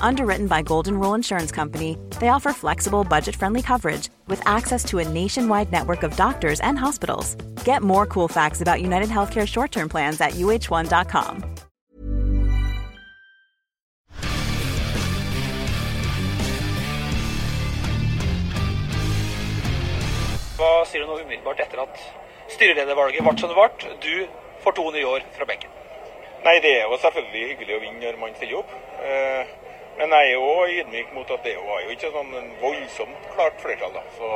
[0.00, 4.98] Underwritten by Golden Rule Insurance Company, they offer flexible, budget friendly coverage with access to
[4.98, 7.36] a nationwide network of doctors and hospitals.
[7.64, 11.44] Get more cool facts about United Healthcare short term plans at uh1.com.
[20.60, 22.00] Hva sier du nå umiddelbart etter at
[22.52, 23.94] styreledervalget ble som det ble?
[24.04, 24.26] Du
[24.64, 25.72] får to nye år fra benken.
[26.44, 28.70] Nei, det er jo selvfølgelig hyggelig å vinne når man stiller opp.
[29.00, 29.48] Eh,
[30.00, 32.30] Men jeg er jo ydmyk mot at det var jo ikke sånn
[32.62, 33.92] voldsomt klart flertall.
[33.98, 34.04] da.
[34.16, 34.28] Så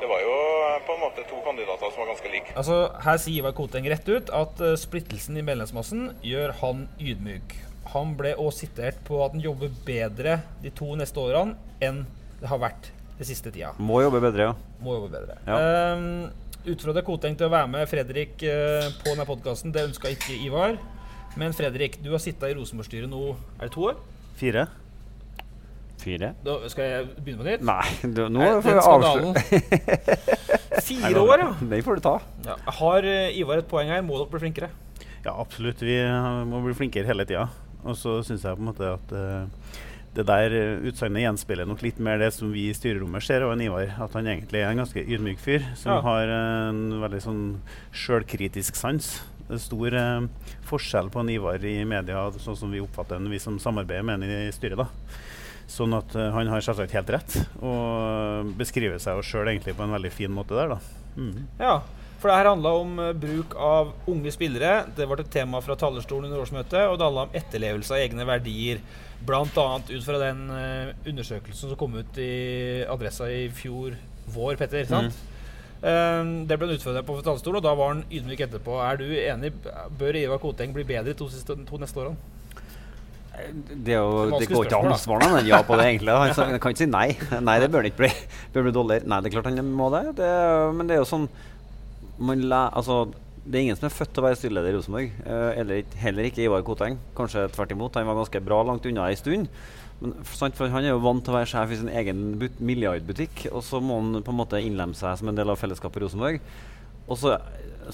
[0.00, 2.54] det var jo eh, på en måte to kandidater som var ganske like.
[2.58, 7.54] Altså, Her sier Ivar Koteng rett ut at eh, splittelsen i medlemsmassen gjør han ydmyk.
[7.94, 12.02] Han ble også sitert på at han jobber bedre de to neste årene enn
[12.40, 13.70] det har vært de siste tida.
[13.78, 14.80] Må jobbe bedre, ja.
[14.82, 15.38] Må jobbe bedre.
[15.46, 15.94] Ja.
[15.94, 16.26] Um,
[16.66, 19.72] Utfordret Koteng til å være med Fredrik uh, på denne podkasten.
[19.72, 20.74] Det ønska ikke Ivar.
[21.38, 24.02] Men Fredrik, du har sittet i Rosenborg-styret nå er det to år?
[24.36, 24.66] Fire.
[26.06, 26.32] Fire?
[26.46, 27.66] Da skal jeg begynne på nytt?
[27.66, 30.16] Nei, du, nå Nei, får vi avslutte.
[30.86, 31.50] Fire år, ja.
[31.60, 32.16] Den får du ta.
[32.46, 32.56] ja.
[32.80, 34.02] Har eh, Ivar et poeng her?
[34.06, 34.70] Må dere bli flinkere?
[35.26, 35.82] Ja, absolutt.
[35.82, 37.48] Vi eh, må bli flinkere hele tida.
[37.86, 39.74] Og så syns jeg på en måte at uh,
[40.16, 40.54] det der
[40.88, 43.92] utsagnet gjenspeiler nok litt mer det som vi i styrerommet ser av en Ivar.
[44.02, 46.00] At han egentlig er en ganske ydmyk fyr som Ja.
[46.06, 47.42] har en veldig sånn
[47.94, 49.10] sjølkritisk sans.
[49.46, 50.26] Det er stor eh,
[50.66, 54.18] forskjell på en Ivar i media, sånn som vi oppfatter den, vi som samarbeider med
[54.18, 54.80] han i styret.
[54.82, 54.88] da.
[55.70, 59.86] Sånn at eh, han har selvsagt helt rett, og beskriver seg jo sjøl egentlig på
[59.86, 61.06] en veldig fin måte der, da.
[61.16, 61.46] Mm.
[61.58, 61.80] Ja,
[62.20, 64.86] for det her handla om eh, bruk av unge spillere.
[64.96, 68.28] Det ble et tema fra talerstolen under årsmøtet, og det handla om etterlevelse av egne
[68.28, 68.80] verdier.
[69.26, 69.66] Bl.a.
[69.90, 73.96] ut fra den eh, undersøkelsen som kom ut i Adressa i fjor
[74.32, 74.88] vår, Petter.
[74.88, 75.18] sant?
[75.82, 78.78] Eh, det ble han utfordret på talerstolen, og da var han ydmyk etterpå.
[78.86, 79.52] Er du enig?
[80.00, 82.35] Bør Ivar Koteng bli bedre de to, to neste årene?
[83.36, 86.14] Det, jo, det går ikke an å svare noe ja på det, egentlig.
[86.16, 87.08] Han, sa- han kan ikke si nei.
[87.44, 88.10] Nei, det bør han ikke bli.
[88.54, 89.08] Bør bli dårligere.
[89.12, 90.02] Nei, det er klart han må det.
[90.18, 90.30] det
[90.78, 91.28] men det er jo sånn
[92.16, 93.02] man læ, altså,
[93.44, 95.10] Det er ingen som er født til å være styreleder i Rosenborg.
[95.22, 96.96] Eh, eller, heller ikke Ivar Koteng.
[97.18, 97.94] Kanskje tvert imot.
[98.00, 99.46] Han var ganske bra langt unna ei stund.
[100.00, 103.46] Men for Han er jo vant til å være sjef i sin egen but milliardbutikk,
[103.52, 106.04] og så må han på en måte innlemme seg som en del av fellesskapet i
[106.04, 106.40] Rosenborg.
[107.06, 107.36] Og så,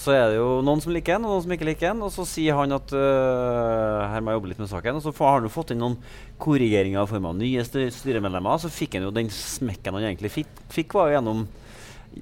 [0.00, 2.02] så er det jo noen som liker en, og noen som ikke liker en.
[2.06, 4.98] Og så sier han at uh, her må jeg jobbe litt med saken.
[4.98, 5.96] Og så har han jo fått inn noen
[6.42, 8.60] korrigeringer i form av nye styremedlemmer.
[8.62, 11.44] Så fikk han jo den smekken han egentlig fikk, fikk var jo gjennom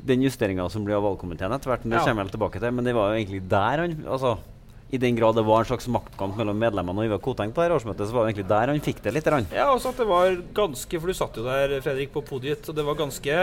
[0.06, 1.84] den justeringa som ble av valgkomiteen etter hvert.
[1.84, 2.06] men Det Ja.
[2.06, 2.70] kommer jeg tilbake til.
[2.72, 4.38] Men det var jo egentlig der han altså,
[4.90, 7.74] I den grad det var en slags maktkamp mellom medlemmene og Ivar Koteng på her
[7.76, 9.28] årsmøtet, så var det egentlig der han fikk det litt.
[9.30, 9.46] Rann.
[9.54, 12.66] Ja, også at det var ganske For du satt jo der, Fredrik, på podiet.
[12.66, 13.36] Og det var ganske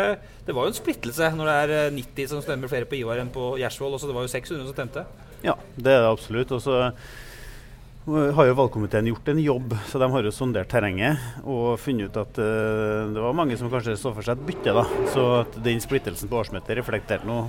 [0.47, 3.21] Det var jo en splittelse når det er eh, 90 som stemmer flere på Ivar
[3.21, 3.95] enn på Gjersvold.
[3.95, 5.05] Og så det var jo 600 som stemte.
[5.45, 6.51] Ja, det er det absolutt.
[6.51, 11.45] Og så uh, har jo valgkomiteen gjort en jobb, så de har jo sondert terrenget
[11.45, 14.75] og funnet ut at uh, det var mange som kanskje så for seg et bytte.
[14.75, 14.83] da.
[15.13, 17.45] Så at den splittelsen på årsmøtet reflekterte nå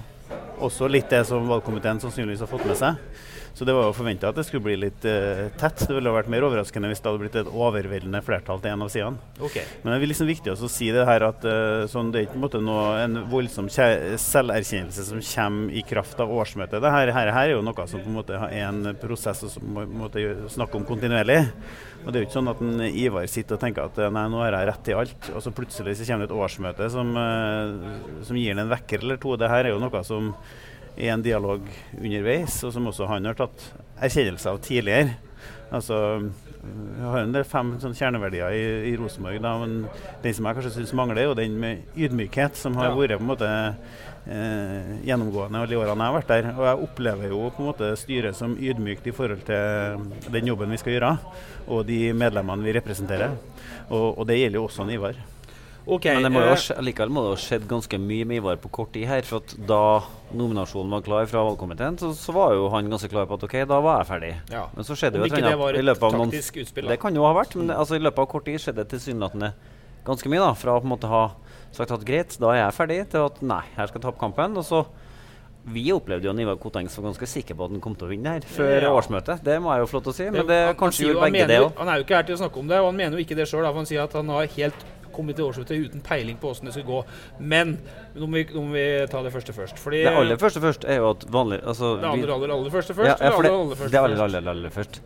[0.62, 3.02] også litt det som valgkomiteen sannsynligvis har fått med seg.
[3.58, 5.80] Så det var jo forventa at det skulle bli litt uh, tett.
[5.82, 8.92] Det ville vært mer overraskende hvis det hadde blitt et overveldende flertall til en av
[8.94, 9.30] sidene.
[9.42, 9.64] Okay.
[9.82, 12.38] Men det er liksom viktig å si det her at uh, sånn, det er ikke
[12.60, 16.78] en, noe, en voldsom selverkjennelse som kommer i kraft av årsmøtet.
[16.78, 20.06] Dette her, her, er jo noe som på en måte er en prosess som må
[20.14, 21.40] gjøre- snakke om kontinuerlig.
[22.04, 24.24] Og det er jo ikke sånn at en Ivar sitter og tenker at eh, nei,
[24.30, 27.10] nå har jeg rett i alt, og så plutselig så kommer det et årsmøte som,
[27.18, 29.34] uh, som gir ham en vekker eller to.
[29.40, 30.30] Det her er jo noe som
[30.98, 31.62] er en dialog
[31.94, 33.70] underveis, og som også han har tatt
[34.02, 35.14] erkjennelse av tidligere.
[35.70, 35.96] Altså,
[36.58, 39.74] vi har en del fem sånn kjerneverdier i, i Rosenborg, da, men
[40.24, 42.96] den som jeg kanskje syns mangler, er jo den med ydmykhet, som har Ja.
[42.96, 43.50] vært på en måte
[44.26, 46.50] eh, gjennomgående alle de årene jeg har vært der.
[46.56, 50.72] Og jeg opplever jo på en måte styret som ydmykt i forhold til den jobben
[50.74, 51.12] vi skal gjøre,
[51.68, 53.36] og de medlemmene vi representerer.
[53.88, 55.20] Og, og det gjelder jo også Ivar.
[55.88, 58.58] Okay, Men det må jo eh, likevel må det ha skjedd ganske mye med Ivar
[58.60, 59.22] på kort tid her.
[59.24, 59.82] For at da
[60.34, 63.56] nominasjonen var klar fra valgkomiteen, så, så var jo han ganske klar på at OK,
[63.70, 64.32] da var jeg ferdig.
[64.52, 64.66] Ja.
[64.76, 66.88] Men så skjedde jo et eller annet i løpet av noen utspill.
[66.92, 68.90] Det kan jo ha vært, men det, altså, i løpet av kort tid skjedde det
[68.92, 69.52] tilsynelatende
[70.08, 70.40] ganske mye.
[70.44, 71.22] da Fra å på en måte ha
[71.72, 74.56] sagt at greit, da er jeg ferdig, til at nei, her skal jeg tape kampen.
[74.60, 74.84] Og så
[75.68, 78.12] vi opplevde jo at Ivar Kotengs var ganske sikker på at han kom til å
[78.12, 78.92] vinne her før Ja.
[78.96, 79.42] årsmøtet.
[79.44, 80.28] Det må jeg jo få lov til å si.
[80.32, 81.72] Men det han kanskje gjør gjorde begge mener det òg.
[81.82, 83.36] Han er jo ikke her til å snakke om det, og han mener jo ikke
[83.36, 83.68] det sjøl.
[83.74, 84.86] Han sier at han har helt
[85.18, 87.02] kommet til årsmøtet uten peiling på åssen det skulle gå.
[87.42, 87.76] Men
[88.14, 89.82] nå må, vi, nå må vi ta det første først.
[89.82, 92.96] Fordi Det aller første først er jo at vanlig altså, det aller, aller, aller første
[92.96, 93.10] først?
[93.10, 95.02] ja, eller det, aller, aller det aller, aller, aller først.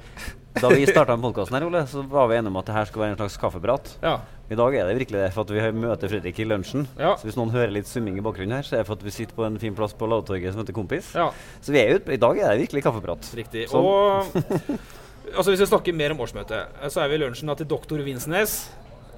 [0.53, 3.07] Da vi starta podkasten her, Ole, så var vi enige om at det her skulle
[3.07, 3.95] være en slags kaffeprat.
[4.03, 4.19] Ja.
[4.53, 6.85] I dag er det virkelig det, for at vi møter Fredrik i lunsjen.
[7.01, 7.15] Ja.
[7.17, 9.15] Så hvis noen hører litt summing i bakgrunnen her, så er det for at vi
[9.15, 11.15] sitter på en fin plass på Lavtorget som heter Kompis.
[11.17, 11.31] ja,
[11.65, 13.31] Så vi er jo, i dag er det virkelig kaffeprat.
[13.39, 13.65] riktig.
[13.73, 13.89] Sånn.
[13.89, 14.29] Og
[15.39, 18.05] altså, hvis vi snakker mer om årsmøtet, så er vi i lunsjen da til doktor
[18.05, 18.59] Vinsnes.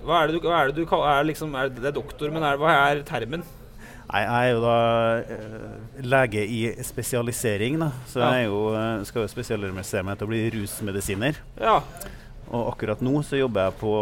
[0.04, 1.96] Hva er det du, hva er det du kaller er liksom, er det, det er
[1.96, 3.44] doktor, men er, hva er termen?
[4.04, 4.74] Nei, jeg er jo da
[5.24, 7.88] uh, lege i spesialisering, da.
[8.06, 8.28] Så Ja.
[8.36, 11.40] jeg er jo, uh, skal jo spesialisere meg til å bli rusmedisiner.
[11.58, 11.78] Ja.
[12.54, 13.92] Og akkurat nå så jobber jeg på,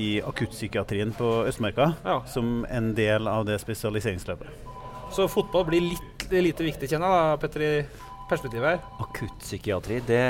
[0.00, 2.20] i akuttpsykiatrien på Østmarka Ja.
[2.26, 4.48] som en del av det spesialiseringsløpet.
[5.12, 7.84] Så fotball blir litt lite viktig, kjenner jeg da, Petter, i
[8.30, 8.80] perspektivet her.
[9.04, 10.24] Akuttpsykiatri, det,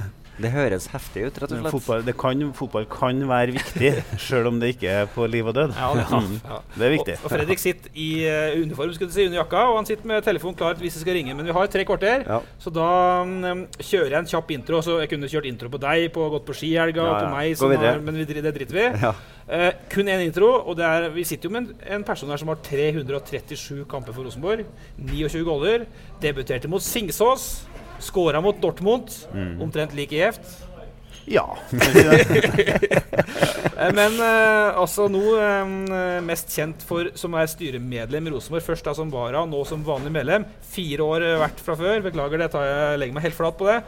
[0.40, 1.74] det høres heftig ut, rett og slett.
[1.74, 3.90] Fotball, det kan, fotball kan være viktig,
[4.24, 5.74] sjøl om det ikke er på liv og død.
[5.76, 6.58] Ja, det, Mm, ja.
[6.76, 7.14] det er viktig.
[7.18, 10.08] Og, og Fredrik sitter i uh, uniform, skulle du si, under jakka, og han sitter
[10.08, 11.34] med telefonen klar hvis det skal ringe.
[11.36, 12.40] Men vi har tre kvarter, Ja.
[12.62, 12.88] så da
[13.22, 14.80] um, kjører jeg en kjapp intro.
[14.82, 17.30] Så jeg kunne kjørt intro på deg, på gått på ski i helga, Ja, på
[17.36, 18.90] meg, som har, men vi, det driter vi i.
[19.02, 19.12] Ja.
[19.52, 22.38] Eh, kun én intro, og det er, vi sitter jo med en, en person her
[22.40, 24.64] som har 337 kamper for Rosenborg.
[24.98, 25.84] 29 goller.
[26.22, 27.64] Debuterte mot Singsås.
[28.02, 29.10] Skåra mot Dortmund.
[29.32, 29.56] Mm.
[29.62, 30.52] Omtrent like gjevt.
[31.30, 31.46] Ja.
[33.82, 38.62] Eh, Men eh, altså nå eh, mest kjent for som er styremedlem i Rosenborg.
[38.66, 40.44] Først da som vara, nå som vanlig medlem.
[40.74, 42.02] Fire år eh, vært fra før.
[42.04, 43.78] Beklager det, tar jeg legger meg helt flat på det.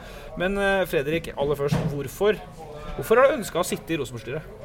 [0.41, 2.41] Men eh, Fredrik, aller først, hvorfor?
[2.97, 4.65] Hvorfor har du ønska å sitte i Rosenborg-styret?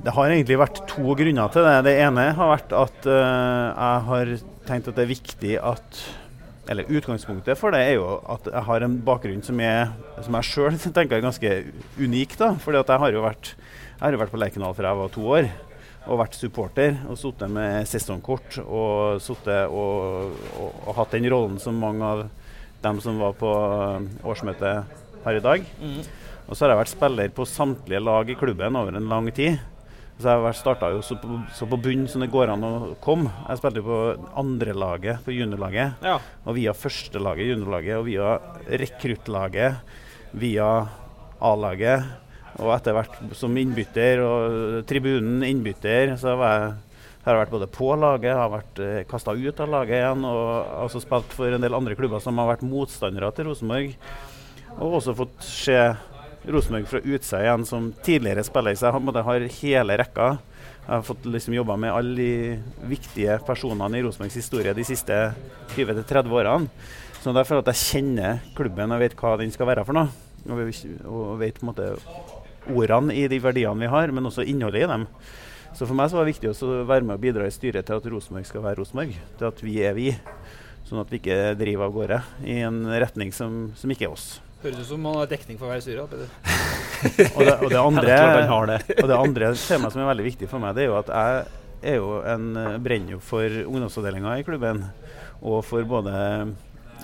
[0.00, 1.76] Det har egentlig vært to grunner til det.
[1.90, 4.30] Det ene har vært at uh, jeg har
[4.64, 5.98] tenkt at det er viktig at
[6.68, 10.48] Eller utgangspunktet for det er jo at jeg har en bakgrunn som, er, som jeg
[10.50, 11.54] sjøl tenker er ganske
[11.98, 12.36] unik.
[12.38, 15.00] da, fordi at jeg har jo vært, jeg har jo vært på Lerkendal fra jeg
[15.00, 15.50] var to år.
[16.08, 21.76] Og vært supporter og sittet med sesongkort og, og, og, og hatt den rollen som
[21.76, 22.22] mange av
[22.80, 24.96] dem som var på eh, årsmøtet
[25.26, 25.66] har i dag.
[26.48, 29.60] Og så har jeg vært spiller på samtlige lag i klubben over en lang tid.
[30.20, 33.30] Så jeg starta jo så på, så på bunn som det går an å komme.
[33.48, 34.00] Jeg spilte jo på
[34.40, 36.02] andrelaget, på juniorlaget.
[36.04, 36.18] Ja.
[36.44, 38.34] Og via førstelaget, juniorlaget, og via
[38.82, 39.94] rekruttlaget,
[40.36, 40.68] via
[41.40, 42.04] A-laget.
[42.60, 46.74] Og etter hvert som innbytter og tribunen innbytter, så var jeg,
[47.24, 51.02] har vært både på laget, har vært eh, kasta ut av laget igjen, og også
[51.04, 53.96] spilt for en del andre klubber som har vært motstandere til Rosenborg.
[54.80, 55.78] Og også fått se
[56.48, 58.74] Rosenborg fra utsida igjen som tidligere spiller.
[58.78, 60.28] Så jeg har, hele rekka.
[60.80, 65.18] Jeg har fått liksom jobba med alle de viktige personene i Rosenborgs historie de siste
[65.76, 66.70] 20-30 årene.
[67.20, 70.08] Så derfor at jeg kjenner klubben og vet hva den skal være for noe.
[70.48, 71.90] Og, vi- og vet på en måte
[72.72, 75.04] ordene i de verdiene vi har, men også innholdet i dem.
[75.76, 78.00] Så for meg så var det viktig å være med og bidra i styret til
[78.00, 79.12] at Rosenborg skal være Rosenborg.
[79.38, 80.08] Til at vi er vi.
[80.88, 84.40] Sånn at vi ikke driver av gårde i en retning som, som ikke er oss.
[84.60, 86.32] Høres ut som man har dekning for å være Petter.
[87.36, 88.16] Og det, og det andre,
[89.00, 91.38] og det andre temaet som er veldig viktig for meg, det er jo at jeg
[91.88, 94.82] er jo en eh, brenner jo for ungdomsavdelinga i klubben.
[95.40, 96.12] Og for både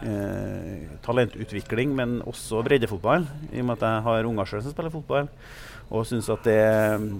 [0.05, 3.25] eh, talentutvikling, men også breddefotball.
[3.55, 5.33] I og med at jeg har unger sjøl som spiller fotball.
[5.89, 7.11] Og syns at det eh,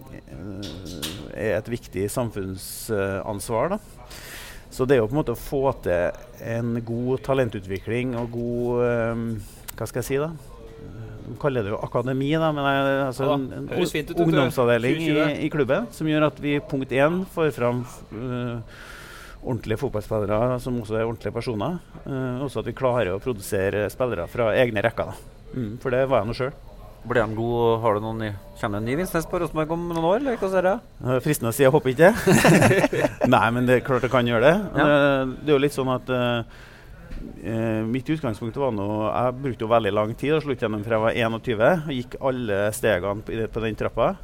[1.33, 3.79] er et viktig samfunnsansvar.
[3.79, 3.81] da.
[4.69, 6.13] Så det er jo på en måte å få til
[6.45, 10.31] en god talentutvikling og god eh, Hva skal jeg si, da?
[11.27, 12.67] De kaller det jo akademi, da, men
[13.09, 15.41] altså, en, en ut, ungdomsavdeling i, 2020.
[15.43, 17.81] i klubben som gjør at vi punkt én får fram
[18.15, 18.61] uh,
[19.43, 21.81] ordentlige fotballspillere som også er ordentlige personer.
[22.07, 25.11] Uh, også at vi klarer å produsere spillere fra egne rekker.
[25.11, 25.35] Da.
[25.57, 26.55] Mm, for det var jeg nå sjøl.
[27.07, 27.67] Ble de gode?
[27.83, 28.31] Har du noen ny,
[28.61, 30.17] Kommer det en ny Vinsnes på Rosenborg om noen år?
[30.23, 30.95] Eller hva ser jeg?
[31.03, 32.39] Det er Fristende å si jeg håper ikke det.
[33.35, 34.57] Nei, men det er klart det kan gjøre det.
[34.79, 34.87] Ja.
[34.87, 36.11] Eh, Det er jo litt sånn at
[37.43, 40.37] eh, mitt utgangspunkt var nå Jeg brukte jo veldig lang tid.
[40.37, 44.15] og Slo gjennom fra jeg var 21 og gikk alle stegene på, på den trappa.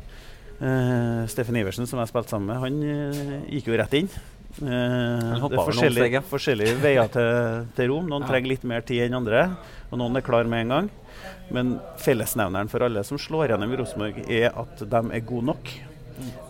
[0.62, 4.10] Eh, Steffen Iversen, som jeg spilte sammen med, han eh, gikk jo rett inn.
[4.62, 6.22] Eh, det er forskjellige, steg, ja.
[6.28, 8.10] forskjellige veier til, til rom.
[8.10, 9.46] Noen trenger litt mer tid enn andre,
[9.90, 10.90] og noen er klar med en gang.
[11.52, 15.72] Men fellesnevneren for alle som slår gjennom i Rosenborg, er at de er gode nok.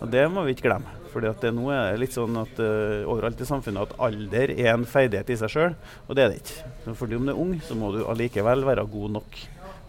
[0.01, 1.02] Og det må vi ikke glemme.
[1.13, 4.71] Fordi at det nå er litt sånn at uh, overalt i samfunnet at alder er
[4.73, 5.75] en ferdighet i seg sjøl,
[6.07, 6.95] og det er det ikke.
[6.99, 9.41] Fordi om du er ung, så må du allikevel være god nok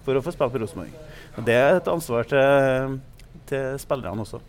[0.04, 0.98] for å få spille på Rosenborg.
[1.46, 2.98] Det er et ansvar til,
[3.48, 4.42] til spillerne også.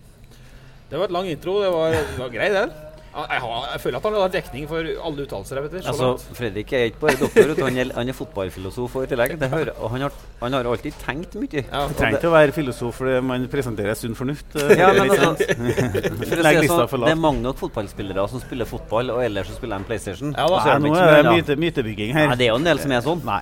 [0.90, 1.56] Det var et lang intro.
[1.64, 2.76] Det var, det var grei, den.
[3.16, 5.60] Jeg, har, jeg føler at han har dekning for alle uttalelser.
[5.88, 6.08] Altså.
[6.36, 9.36] Fredrik er ikke bare doktor, han, er, han er fotballfilosof og i tillegg.
[9.40, 11.64] Det hører, og han har, han har alltid tenkt mye.
[11.64, 14.58] Ja, Det trenger ikke å være filosof fordi man presenterer sunn fornuft.
[14.60, 15.40] eh, Ja, men altså, sånn.
[15.40, 19.14] for å si Legg lista sånn, for det er mange nok fotballspillere som spiller fotball,
[19.16, 20.36] og ellers så spiller de PlayStation.
[20.36, 20.60] Ja da.
[20.60, 22.28] Nei, er nå er det myte, mytebygging her.
[22.34, 23.24] Nei, det er jo en del som er sånn.
[23.32, 23.42] Nei,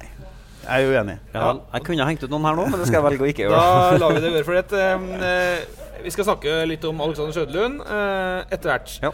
[0.64, 1.18] jeg er uenig.
[1.34, 3.34] Ja, jeg kunne ha hengt ut noen her nå, men det skal jeg velge å
[3.34, 3.58] ikke gjøre.
[3.58, 4.86] Da lar vi det gjøre for det.
[5.34, 8.98] Eh, vi skal snakke litt om Alexander Søderlund uh, etter hvert.
[9.02, 9.12] Ja.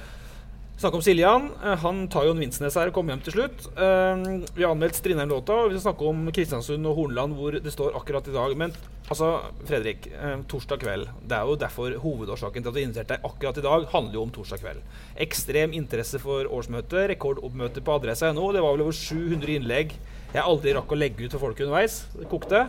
[0.80, 1.50] Snakke om Siljan.
[1.60, 3.66] Eh, han tar jo en Vinsnes her og kommer hjem til slutt.
[3.76, 4.22] Eh,
[4.56, 7.98] vi har anmeldt Strindheim-låta, og vi skal snakke om Kristiansund og Hornland, hvor det står
[8.00, 8.54] akkurat i dag.
[8.56, 8.72] Men
[9.10, 10.08] altså, Fredrik.
[10.08, 11.10] Eh, torsdag kveld.
[11.28, 14.24] Det er jo derfor hovedårsaken til at du inviterte deg akkurat i dag, handler jo
[14.24, 14.86] om torsdag kveld.
[15.26, 17.10] Ekstrem interesse for årsmøtet.
[17.12, 18.46] Rekordoppmøte på adressa.no.
[18.56, 19.98] Det var vel over 700 innlegg
[20.30, 22.06] jeg aldri rakk å legge ut for folk underveis.
[22.14, 22.62] Det kokte.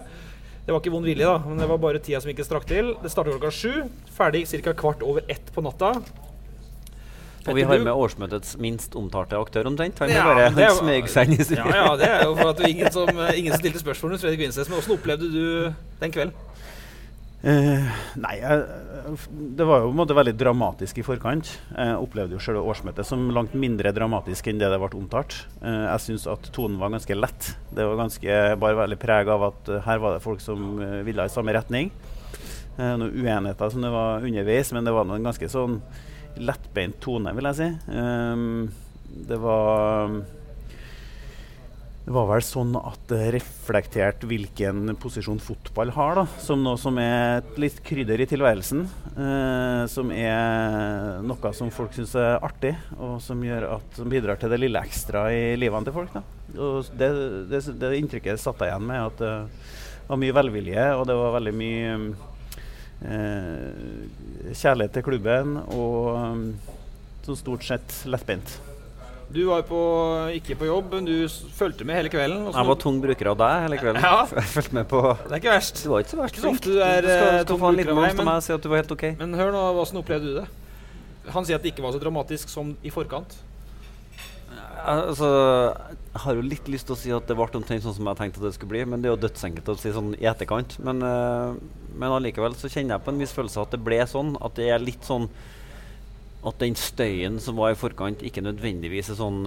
[0.65, 2.91] Det var ikke vond vilje, da, men det var bare tida som ikke strakk til.
[3.05, 3.87] Det starter klokka sju.
[4.19, 4.75] Ferdig ca.
[4.83, 5.93] kvart over ett på natta.
[7.49, 9.99] Og vi har med årsmøtets minst omtalte aktør omtrent.
[10.03, 11.73] Han Ja, bare det han smøg seg inn i studio.
[11.73, 14.43] ja, det er jo for at ingen som, eh, ingen som stilte spørsmål rundt Fredrik
[14.45, 14.69] Vinsnes.
[14.69, 16.35] Men åssen opplevde du den kvelden?
[17.41, 17.89] Uh,
[18.21, 18.65] nei, jeg,
[19.57, 21.49] det var jo på en måte veldig dramatisk i forkant.
[21.73, 25.39] Jeg opplevde jo selve årsmøtet som langt mindre dramatisk enn det det ble omtalt.
[25.65, 27.55] Uh, jeg syns at tonen var ganske lett.
[27.73, 31.01] Det var ganske bare veldig preg av at uh, her var det folk som eh,
[31.07, 31.89] ville i samme retning.
[32.81, 35.81] Eh, noen uenigheter som det var underveis, men det var nå en ganske sånn
[36.41, 37.71] lettbeint tone, vil jeg si.
[37.93, 38.69] Um,
[39.29, 40.21] det var
[42.11, 46.97] det var vel sånn at det reflekterte hvilken posisjon fotball har, da, som noe som
[46.99, 48.81] er et litt krydder i tilværelsen.
[49.15, 54.51] Eh, som er noe som folk syns er artig, og som, at, som bidrar til
[54.51, 56.17] det lille ekstra i livene til folk.
[56.17, 56.25] Da.
[56.57, 57.13] Og det,
[57.53, 61.37] det, det inntrykket satt jeg igjen med, at det var mye velvilje, og det var
[61.37, 61.95] veldig mye
[63.01, 66.43] kjærlighet til klubben, og um,
[67.25, 68.59] så stort sett lettbeint.
[69.31, 69.81] Du var på,
[70.35, 71.13] ikke på jobb, men du
[71.55, 72.49] fulgte med hele kvelden.
[72.51, 74.03] Jeg var tung bruker av deg hele kvelden.
[74.09, 74.25] Ja.
[74.27, 75.83] Jeg fulgte med på Det er ikke verst.
[75.85, 76.59] Du var ikke så verst Ikke så flink.
[76.59, 78.47] ofte du er, du skal, eh, skal tung få en liten av blomst meg og
[78.49, 79.05] si at du var helt OK.
[79.21, 80.49] Men hør nå, hvordan opplevde du det?
[81.31, 83.37] Han sier at det ikke var så dramatisk som i forkant.
[84.81, 85.29] Altså,
[86.15, 88.19] jeg har jo litt lyst til å si at det ble omtrent sånn som jeg
[88.19, 90.79] tenkte at det skulle bli, men det er jo dødsenkelt å si sånn i etterkant.
[90.85, 91.55] Men, uh,
[91.95, 94.35] men allikevel så kjenner jeg på en viss følelse at det ble sånn.
[94.41, 95.29] At det er litt sånn
[96.47, 99.43] At den støyen som var i forkant, ikke nødvendigvis er sånn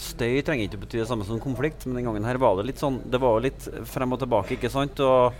[0.00, 2.80] Støy trenger ikke bety det samme som konflikt, men den gangen her var det litt
[2.80, 5.00] sånn Det var jo litt frem og tilbake, ikke sant?
[5.00, 5.32] Og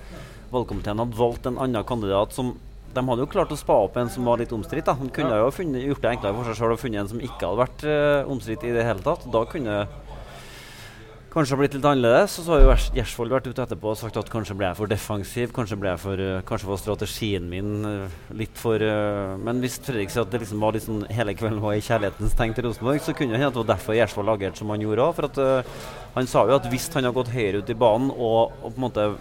[0.51, 2.55] valgkomiteen hadde valgt en annen kandidat som
[2.95, 4.89] de hadde jo klart å spa opp en som var litt omstridt.
[4.89, 4.97] da.
[4.99, 7.47] De kunne jo funnet, gjort det enklere for seg sjøl og funnet en som ikke
[7.47, 9.29] hadde vært uh, omstridt i det hele tatt.
[9.31, 9.85] Da kunne
[11.31, 12.35] kanskje blitt litt annerledes.
[12.41, 14.91] Og så har jo Gjersvold vært ute etterpå og sagt at kanskje ble jeg for
[14.91, 15.55] defensiv.
[15.55, 19.79] Kanskje ble jeg for, uh, kanskje var strategien min uh, litt for uh, Men hvis
[19.87, 22.67] Fredrik sier at det liksom var litt sånn hele kvelden var i kjærlighetens tegn til
[22.67, 25.19] Rosenborg, så kunne det hende at det var derfor Gjersvold agerte som han gjorde òg.
[25.21, 25.75] For at
[26.17, 28.75] han sa jo at hvis han hadde gått høyere ut i banen og, og på
[28.75, 29.13] en måte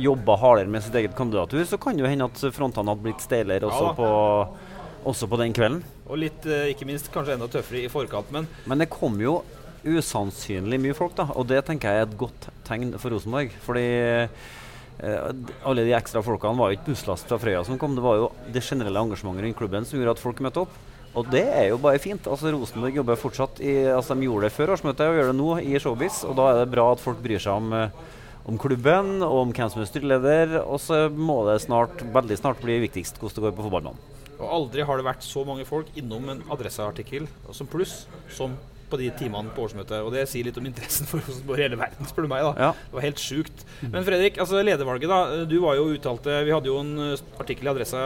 [0.00, 3.24] jobba hardere med sitt eget kandidatur, så kan det jo hende at frontene hadde blitt
[3.24, 3.92] steilere også, ja.
[3.98, 5.82] på, også på den kvelden.
[6.08, 8.32] Og litt, eh, ikke minst, kanskje enda tøffere i forkant.
[8.34, 9.42] Men Men det kom jo
[9.84, 13.52] usannsynlig mye folk, da, og det tenker jeg er et godt tegn for Rosenborg.
[13.64, 13.84] Fordi
[14.24, 15.28] eh,
[15.64, 18.32] alle de ekstra folkene var jo ikke busslast fra Frøya som kom, det var jo
[18.52, 20.82] det generelle engasjementet rundt klubben som gjorde at folk møtte opp.
[21.14, 22.26] Og det er jo bare fint.
[22.26, 25.50] altså Rosenborg jobber fortsatt i, altså De gjorde det før årsmøtet og gjør det nå
[25.62, 26.24] i Showbiz.
[26.26, 28.13] Og da er det bra at folk bryr seg om, eh,
[28.44, 30.58] om klubben og om hvem som er styreleder.
[30.64, 34.10] Og så må det snart, veldig snart bli viktigst hvordan det går på fotballbanen.
[34.34, 38.56] Og aldri har det vært så mange folk innom en adresseartikkel som pluss som
[38.90, 40.02] på de timene på årsmøtet.
[40.04, 42.44] Og det sier litt om interessen for Rosenborg i hele verden, spør du meg.
[42.44, 42.68] da.
[42.68, 42.88] Ja.
[42.90, 43.64] Det var helt sjukt.
[43.82, 45.46] Men Fredrik, altså ledervalget, da.
[45.48, 46.92] Du var jo uttalte Vi hadde jo en
[47.40, 48.02] artikkel i Adressa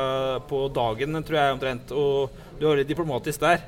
[0.49, 1.93] på dagen, tror jeg omtrent.
[1.97, 3.65] Og du var litt diplomatisk der.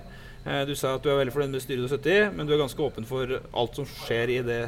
[0.47, 2.49] Eh, Du sa at du er veldig fornøyd med styret du har sittet i, men
[2.49, 4.63] du er ganske åpen for alt som skjer i det.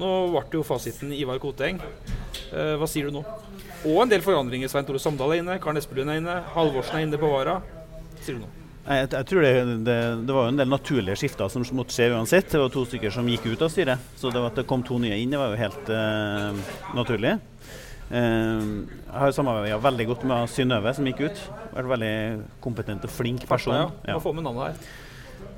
[0.00, 1.80] Nå ble det jo fasiten Ivar Koteng.
[2.52, 3.24] Eh, Hva sier du nå?
[3.84, 4.68] Og en del forandringer.
[4.68, 7.60] Svein Tore Samdal er inne, Karen Espelund er inne, Halvorsen er inne på Vara.
[7.60, 8.56] Hva sier du nå?
[8.90, 9.52] Jeg, jeg tror det,
[9.84, 9.96] det,
[10.26, 12.48] det, var jo en del naturlige skifter som måtte skje uansett.
[12.50, 14.08] Det var to stykker som gikk ut av styret.
[14.18, 17.36] Så det at det kom to nye inn, det var jo helt uh, naturlig.
[18.10, 21.44] Uh, jeg har samarbeida veldig godt med Synnøve, som gikk ut.
[21.76, 22.16] Vært veldig
[22.64, 23.76] kompetent og flink person.
[23.76, 24.16] Ja, ja.
[24.16, 24.98] Må få med navnet her.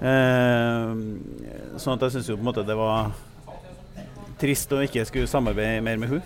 [0.02, 3.12] Uh, sånn at jeg syns jo på en måte det var
[4.42, 6.22] trist å ikke skulle samarbeide mer med hun.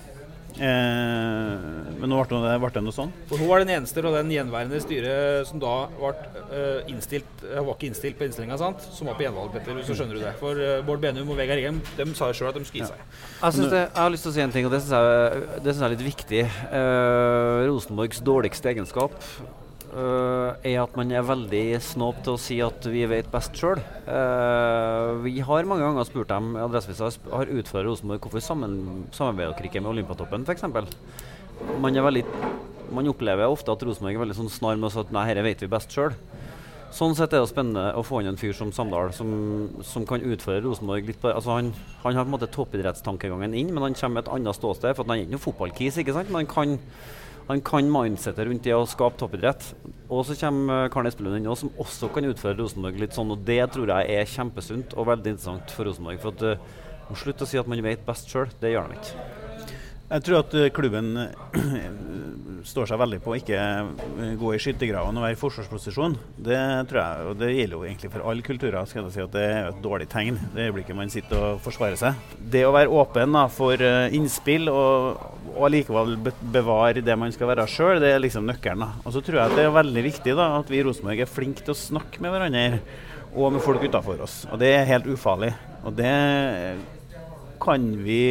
[0.57, 1.65] Eh,
[2.01, 3.11] men nå ble det, ble det noe sånn.
[3.29, 6.13] For Hun var den eneste og den gjenværende styret som da ble
[6.49, 9.83] uh, innstilt var ikke innstilt på innstillinga, som var på gjenvalg, Petter.
[9.85, 10.33] Så skjønner du det.
[10.41, 13.05] For Bård Benum og Vegard Eggen de sa sjøl at de skulle gi seg.
[13.05, 13.51] Ja.
[13.51, 15.77] Jeg, det, jeg, har lyst til å si en ting, og det syns jeg, jeg,
[15.77, 16.43] er litt viktig.
[16.81, 19.21] Eh, Rosenborgs dårligste egenskap
[19.87, 23.79] Uh, er at man er veldig snåp til å si at vi vet best sjøl.
[24.05, 29.71] Uh, vi har mange ganger spurt dem Adresseavisa har utfordret Rosenborg hvorfor sammen, samarbeider dere
[29.71, 30.67] ikke med Olympiatoppen f.eks.
[31.81, 32.01] Man,
[32.99, 35.47] man opplever ofte at Rosenborg er veldig sånn snar med å si at nei, dette
[35.47, 36.17] vet vi best sjøl.
[36.97, 39.29] Sånn sett er det spennende å få inn en fyr som Samdal, som,
[39.85, 41.71] som kan utfordre Rosenborg litt på altså han,
[42.03, 44.97] han, har på en måte toppidrettstankegangen inn, men han kommer med et annet ståsted.
[44.97, 46.31] For han er ikke noen fotballkis, ikke sant?
[46.33, 46.77] men han kan
[47.47, 49.69] han kan mindsettet rundt det å skape toppidrett.
[50.11, 53.31] Og så kommer Karl Espelund inn som også kan utføre Rosenborg litt sånn.
[53.35, 56.21] Og det tror jeg er kjempesunt og veldig interessant for Rosenborg.
[56.23, 56.85] For at uh,
[57.15, 58.51] Slutt å si at man vet best sjøl.
[58.59, 59.36] Det gjør de ikke.
[60.07, 61.87] Jeg tror at eh, klubben eh,
[62.71, 63.63] står seg veldig på å ikke
[64.39, 66.15] gå i skyttergravene og være i forsvarsposisjon.
[66.47, 66.59] Det
[66.91, 68.79] tror jeg, og det gjelder jo egentlig for alle kulturer.
[68.87, 71.99] skal jeg si at Det er et dårlig tegn det øyeblikket man sitter og forsvarer
[71.99, 72.21] seg.
[72.39, 73.83] Det å være åpen da, for
[74.15, 75.25] innspill og,
[75.57, 76.15] og allikevel
[76.55, 78.87] bevare det man skal være sjøl, det er liksom nøkkelen.
[78.87, 79.03] da.
[79.03, 81.31] Og så tror jeg at det er veldig viktig da, at vi i Rosenborg er
[81.31, 82.69] flinke til å snakke med hverandre
[83.35, 84.45] og med folk utafor oss.
[84.53, 85.51] Og det er helt ufarlig.
[85.83, 86.15] Og det
[87.63, 88.23] kan vi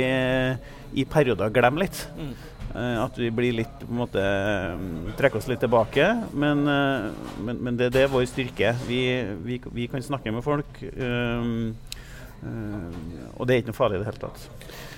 [0.95, 2.05] i perioder glemme litt.
[2.17, 2.33] Mm.
[2.75, 4.21] Uh, at vi blir litt på en måte
[4.75, 6.07] um, trekker oss litt tilbake.
[6.35, 8.73] Men, uh, men, men det, det, er vår styrke.
[8.87, 8.99] Vi,
[9.45, 10.81] vi, vi, kan snakke med folk.
[10.97, 11.75] Um,
[12.43, 12.89] uh,
[13.37, 14.49] og det er ikke noe farlig i det hele tatt.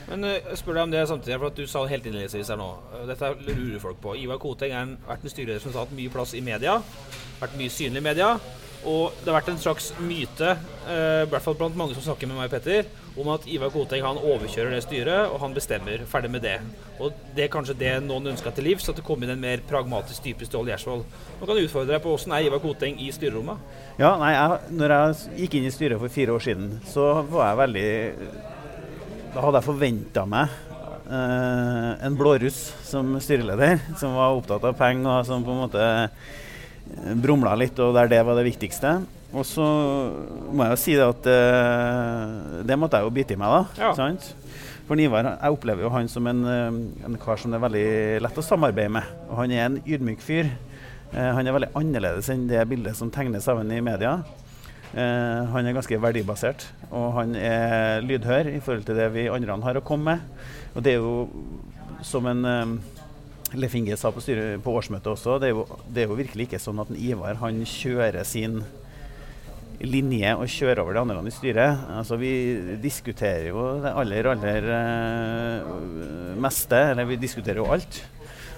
[0.08, 2.70] Men uh, spør deg om det samtidig, for at du sa helt innledningsvis her nå
[2.94, 4.16] uh, Dette lurer folk på.
[4.24, 6.80] Ivar Koteng har vært en styreleder som har hatt mye plass i media.
[7.41, 8.32] Vært mye synlig i media.
[8.86, 10.54] Og det har vært en slags myte,
[10.86, 12.86] uh, i hvert fall blant mange som snakker med meg Petter,
[13.18, 16.04] om at Ivar Koteng han overkjører det styret, og han bestemmer.
[16.10, 16.60] Ferdig med det.
[17.02, 19.63] Og det er kanskje det noen ønska til livs, at det kom inn en mer
[19.68, 21.08] pragmatisk type Ståle Gjersvold.
[21.40, 23.66] Nå kan du utfordre deg på hvordan er Ivar Koteng i styrerommet?
[23.98, 27.50] Ja, nei, jeg, når jeg gikk inn i styret for fire år siden, så var
[27.50, 27.90] jeg veldig
[29.38, 30.54] da hadde jeg forventa meg
[31.13, 35.84] eh, en blåruss som styreleder, som var opptatt av penger, og som på en måte
[35.84, 36.32] eh,
[37.21, 38.97] brumla litt, og der det var det viktigste.
[39.36, 39.65] Og så
[40.56, 43.89] må jeg jo si det at uh, det måtte jeg jo bite i meg, da.
[43.91, 44.13] Ja.
[44.88, 47.88] For Nivar, jeg opplever jo han som en, eh, en, kar som det er veldig
[48.23, 49.10] lett å samarbeide med.
[49.28, 50.47] Og han er en ydmyk fyr.
[51.12, 54.21] Uh, han er veldig annerledes enn det bildet som tegnes av ham i media.
[54.93, 59.60] Uh, han er ganske verdibasert, og han er lydhør i forhold til det vi andre
[59.65, 60.47] har å komme med.
[60.71, 61.28] Og det er jo
[62.08, 62.80] som en
[63.55, 66.47] Leif Inge sa på, styre, på årsmøtet også, det er, jo, det er, jo, virkelig
[66.49, 68.60] ikke sånn at en Ivar han kjører sin
[69.77, 71.86] linje og kjører over de andre i styret.
[71.93, 72.31] Altså Vi
[72.81, 78.01] diskuterer jo det aller, aller uh, meste, eller vi diskuterer jo alt,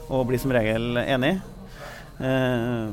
[0.07, 1.41] og blir som regel enige.
[2.19, 2.89] Uh,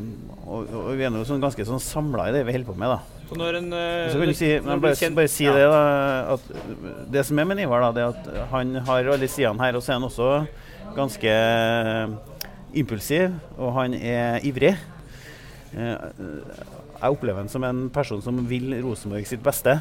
[0.46, 2.96] og, og, vi er nå sånn ganske sånn samla i det vi holder på med.
[2.96, 3.22] da.
[3.30, 5.54] Så når en, uh, så kan du si, men bare, kjent, bare si ja.
[5.56, 6.37] det, da.
[6.37, 9.78] At det som er med Ivar, da, det er at han har alle sidene her.
[9.78, 10.30] Og så er han også
[10.96, 12.16] ganske uh,
[12.76, 14.74] impulsiv, og han er ivrig.
[15.76, 15.94] Uh,
[16.96, 19.78] jeg opplever han som en person som vil Rosenborg sitt beste.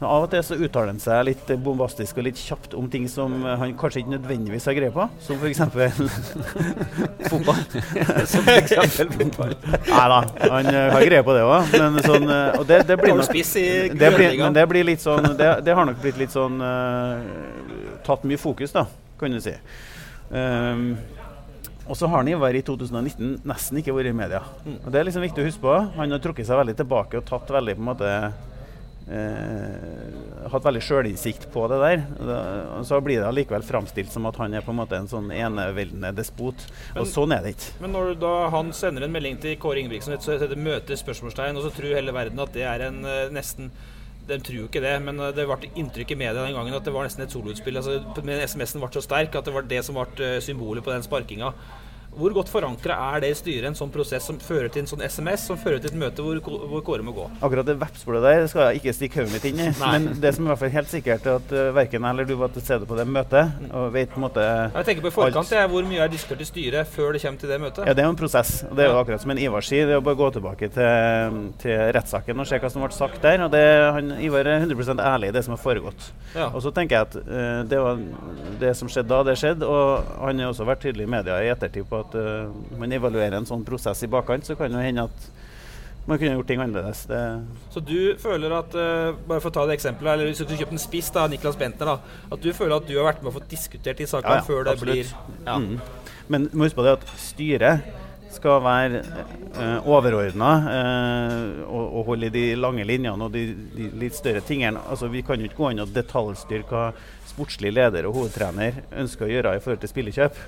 [0.00, 3.04] Men av og til så uttaler han seg litt bombastisk og litt kjapt om ting
[3.12, 5.60] som han kanskje ikke nødvendigvis har greie på, som f.eks.
[7.30, 7.60] fotball.
[8.32, 8.96] som f.eks.
[8.96, 9.52] fotball.
[9.90, 11.76] Nei da, han har greie på det òg.
[11.76, 15.34] Men, sånn, uh, og det, det, blir nok, det, blir, men det blir litt sånn
[15.36, 18.86] Det, det har nok blitt litt sånn uh, Tatt mye fokus, da,
[19.20, 19.52] kan du si.
[20.30, 20.92] Um,
[21.90, 24.44] og så har han Ivar i 2019 nesten ikke vært i media.
[24.62, 24.76] Mm.
[24.84, 25.74] Og Det er liksom viktig å huske på.
[25.96, 28.10] Han har trukket seg veldig tilbake og tatt veldig på en måte
[29.10, 32.04] eh, hatt veldig sjølinnsikt på det der.
[32.76, 35.32] Og så blir det allikevel framstilt som at han er på en måte en sånn
[35.34, 36.62] eneveldende despot.
[36.92, 37.72] Men, og sånn er det ikke.
[37.82, 41.58] Men når da han sender en melding til Kåre Ingebrigtsen, så heter det 'møte?' spørsmålstegn,
[41.58, 43.72] og så tror hele verden at det er en uh, nesten
[44.28, 46.86] de tror jo ikke det, men eh, det ble inntrykk i media den gangen at
[46.86, 47.80] det var nesten et soloutspill.
[47.80, 51.06] Altså, SMS-en ble så sterk at det var det som ble eh, symbolet på den
[51.06, 51.52] sparkinga.
[52.10, 55.02] Hvor godt forankra er det i styret, en sånn prosess som fører til en sånn
[55.06, 57.26] SMS, som fører til et møte hvor, hvor Kåre må gå?
[57.38, 59.68] Akkurat det vepsbordet der skal jeg ikke stikke hodet mitt inn i.
[59.78, 62.26] Men det som er i hvert fall helt sikkert, er at uh, verken jeg eller
[62.28, 63.54] du var til stede på det møtet.
[63.70, 65.70] og vet på en måte Jeg tenker på i forkant, alt.
[65.70, 67.86] Hvor mye er diskutert i styret før det kommer til det møtet?
[67.86, 68.52] Ja, Det er jo en prosess.
[68.68, 69.86] og Det er jo akkurat som en Ivar sier.
[69.86, 72.92] Det er jo bare å gå tilbake til, til rettssaken og se hva som ble
[72.96, 73.46] sagt der.
[73.46, 76.10] og det, han, Ivar er 100 ærlig i det som har foregått.
[76.34, 76.50] Ja.
[76.50, 78.02] Og så tenker jeg at uh, det, var,
[78.60, 79.70] det som skjedde da, det skjedde.
[79.70, 83.38] Og han har også vært tydelig i media i ettertid på at uh, man evaluerer
[83.38, 85.30] en sånn prosess i bakkant, så kan det hende at
[86.08, 87.04] man kunne gjort ting annerledes.
[87.06, 87.20] Det,
[87.70, 90.76] Så du føler at uh, Bare for å ta det eksempelet, eller hvis du kjøper
[90.76, 93.38] en spiss, da, Niklas Bentner, da, at du føler at du har vært med og
[93.40, 95.12] fått diskutert de sakene Ja, ja, før det absolutt.
[95.12, 95.58] blir ja.
[95.58, 96.14] Mm.
[96.30, 97.90] Men du må huske på det at styret
[98.30, 99.00] skal være
[99.58, 100.50] uh, overordna
[101.66, 104.78] og, og holde de lange linjene og de, de litt større tingene.
[104.86, 106.84] Altså, vi kan jo ikke gå inn og detaljstyre hva
[107.30, 110.38] sportslig leder og hovedtrener ønsker å gjøre i forhold til spillekjøp.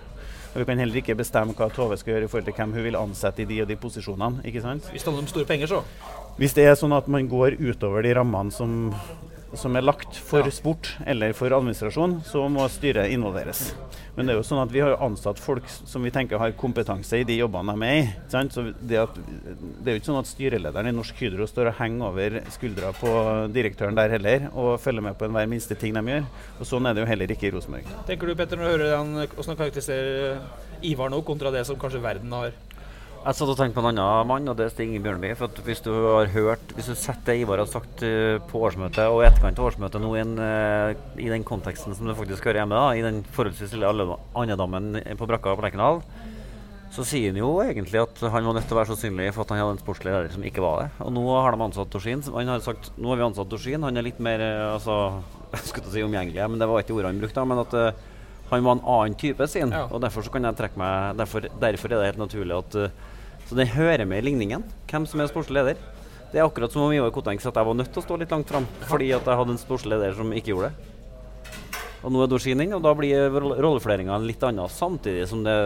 [0.52, 2.84] Og Vi kan heller ikke bestemme hva Tove skal gjøre i forhold til hvem hun
[2.84, 4.44] vil ansette i de og de posisjonene.
[4.44, 4.84] ikke sant?
[4.92, 5.82] Hvis det handler om store penger, så.
[6.36, 8.92] Hvis det er sånn at man går utover de rammene som,
[9.58, 13.72] som er lagt for sport eller for administrasjon, så må styret involveres.
[14.16, 17.22] Men det er jo sånn at vi har ansatt folk som vi tenker har kompetanse
[17.22, 18.08] i de jobbene de er i.
[18.32, 18.52] Sant?
[18.52, 21.78] Så det, at, det er jo ikke sånn at styrelederen i Norsk Hydro står og
[21.80, 23.12] henger over skuldra på
[23.54, 26.28] direktøren der heller og følger med på enhver minste ting de gjør.
[26.58, 27.88] Og Sånn er det jo heller ikke i Rosenborg.
[28.08, 30.44] Tenker du, Petter, når du hører hvordan han karakteriserer
[30.82, 32.56] Ivar nå, kontra det som kanskje verden har
[33.22, 35.28] Jeg satt og tenkte på en annen mann, og det er Stig Bjørneby.
[35.38, 39.06] For hvis du har hørt Hvis du setter det Ivar har sagt eh, på årsmøtet
[39.06, 42.64] og etterkant av årsmøtet nå i, en, eh, i den konteksten som du faktisk hører
[42.64, 46.02] hjemme, da, i den forholdsvis lille andedammen på brakka på Lerkendal,
[46.92, 49.46] så sier han jo egentlig at han var nødt til å være så synlig for
[49.46, 50.90] at han hadde en sportslig leder som ikke var det.
[51.06, 52.26] Og nå har de ansatt Dorsin.
[52.26, 53.86] Han har sagt nå har vi ansatt Dorsin.
[53.86, 54.98] Han er litt mer eh, altså,
[55.54, 57.46] jeg skulle si omgjengelig, men det var ikke ordet han brukte.
[57.46, 57.80] Men at
[58.50, 59.70] han var en annen type, sin.
[59.70, 59.86] Ja.
[59.94, 62.80] Og derfor så kan jeg trekke meg derfor, derfor er det helt naturlig at
[63.52, 65.80] Så det hører med i ligningen, hvem som er sportslig leder.
[66.32, 68.16] Det er akkurat som om Ivar Koteng sa at jeg var nødt til å stå
[68.16, 71.74] litt langt fram fordi at jeg hadde en sportslig leder som ikke gjorde det.
[72.00, 74.72] Og nå er Dorsin inn, og da blir roll- rollefordelinga litt annen.
[74.72, 75.56] Samtidig som det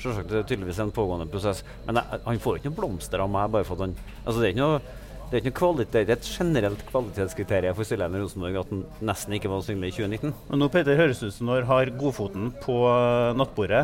[0.00, 1.60] selvsagt er tydeligvis en pågående prosess.
[1.84, 3.92] Men jeg, han får ikke noen blomster av meg bare for at han
[4.24, 4.80] Altså det er ikke noe
[5.28, 8.70] det er ikke noe kvalitet, det er et generelt kvalitetskriterium for stilleren i Rosenborg at
[8.72, 10.32] han nesten ikke var synlig i 2019.
[10.48, 13.82] Men nå Peter, høres det ut som du har godfoten på eh, nattbordet,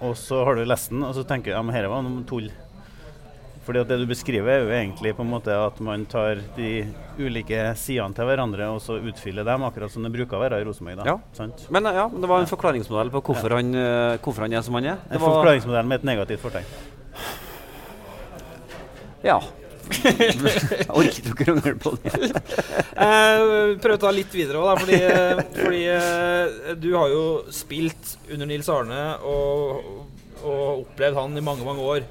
[0.00, 2.24] og så har du lest den, og så tenker du ja, men dette var noe
[2.24, 2.48] tull.
[3.68, 6.86] Fordi at Det du beskriver, er jo egentlig på en måte at man tar de
[7.20, 10.64] ulike sidene til hverandre og så utfyller dem, akkurat som det bruker å være i
[10.64, 11.04] Rosenborg.
[11.04, 11.18] Ja.
[11.36, 11.66] Sant?
[11.68, 14.88] Men ja, det var en forklaringsmodell på hvorfor, han, eh, hvorfor han er som han
[14.94, 15.02] er.
[15.04, 16.64] En Det var, forklaringsmodell med et negativt fortegn.
[19.28, 19.36] ja.
[19.88, 22.14] Jeg orker ikke å krangle på det.
[22.98, 27.20] Eh, prøv å ta litt videre òg, fordi, eh, fordi eh, du har jo
[27.54, 29.84] spilt under Nils Arne og,
[30.42, 32.08] og opplevd han i mange, mange år.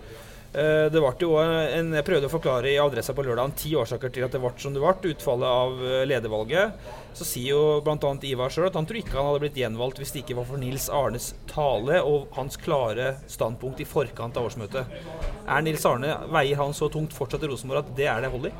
[0.58, 4.10] Eh, det ble jo en, Jeg prøvde å forklare i Adressa på lørdag ti årsaker
[4.14, 6.88] til at det ble som det ble, utfallet av eh, ledervalget.
[7.18, 8.14] Så sier jo bl.a.
[8.26, 10.62] Ivar sjøl at han tror ikke han hadde blitt gjenvalgt hvis det ikke var for
[10.62, 14.98] Nils Arnes tale og hans klare standpunkt i forkant av årsmøtet.
[15.46, 18.50] Er Nils Arne, Veier han så tungt fortsatt i Rosenborg at det er det hold
[18.50, 18.56] i?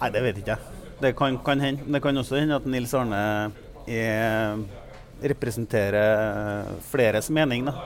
[0.00, 0.80] Nei, det vet ikke jeg.
[1.04, 1.84] Det kan, kan hende.
[1.92, 3.20] Det kan også hende at Nils Arne
[3.84, 4.64] er,
[5.20, 7.68] representerer fleres mening.
[7.68, 7.76] da.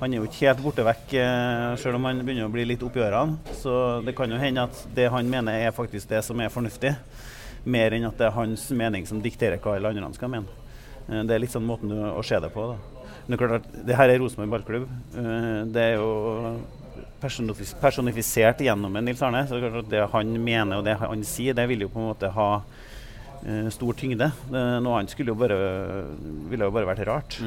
[0.00, 2.82] Han er jo ikke helt borte vekk, eh, selv om han begynner å bli litt
[2.84, 3.38] oppi ørene.
[3.60, 6.94] Så det kan jo hende at det han mener er faktisk det som er fornuftig,
[7.64, 10.46] mer enn at det er hans mening som dikterer hva alle andre skal mene.
[11.08, 12.66] Eh, Det er litt sånn måten å se det på.
[12.72, 12.76] da.
[13.26, 14.88] Men det er klart at det her er Rosenborg ballklubb.
[15.16, 16.60] Eh, Det er jo
[17.80, 19.46] personifisert gjennom Nils Arne.
[19.48, 21.88] Så det er klart at det han mener og det han sier, det vil jo
[21.88, 22.62] på en måte ha
[23.70, 24.30] stor tyngde.
[24.50, 25.56] Noe annet skulle jo bare,
[26.50, 27.38] ville jo bare vært rart.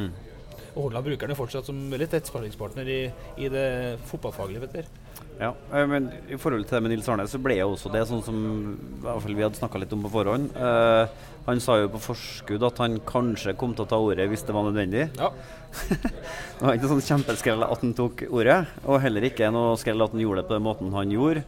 [0.77, 2.99] Og Hordaland bruker den fortsatt som veldig tett sparringspartner i,
[3.41, 3.67] i det
[4.05, 4.61] fotballfaglige.
[4.67, 5.05] vet dere.
[5.41, 8.03] Ja, eh, men I forhold til det med Nils Arne, så ble jo også det
[8.09, 10.53] sånn som i hvert fall vi hadde snakka litt om på forhånd.
[10.53, 14.45] Eh, han sa jo på forskudd at han kanskje kom til å ta ordet hvis
[14.45, 15.07] det var nødvendig.
[15.17, 15.31] Ja.
[16.57, 18.55] Det var ikke sånn kjempeskrell at han tok ordet,
[18.87, 21.43] og heller ikke noe skrell at han gjorde det på den måten han gjorde.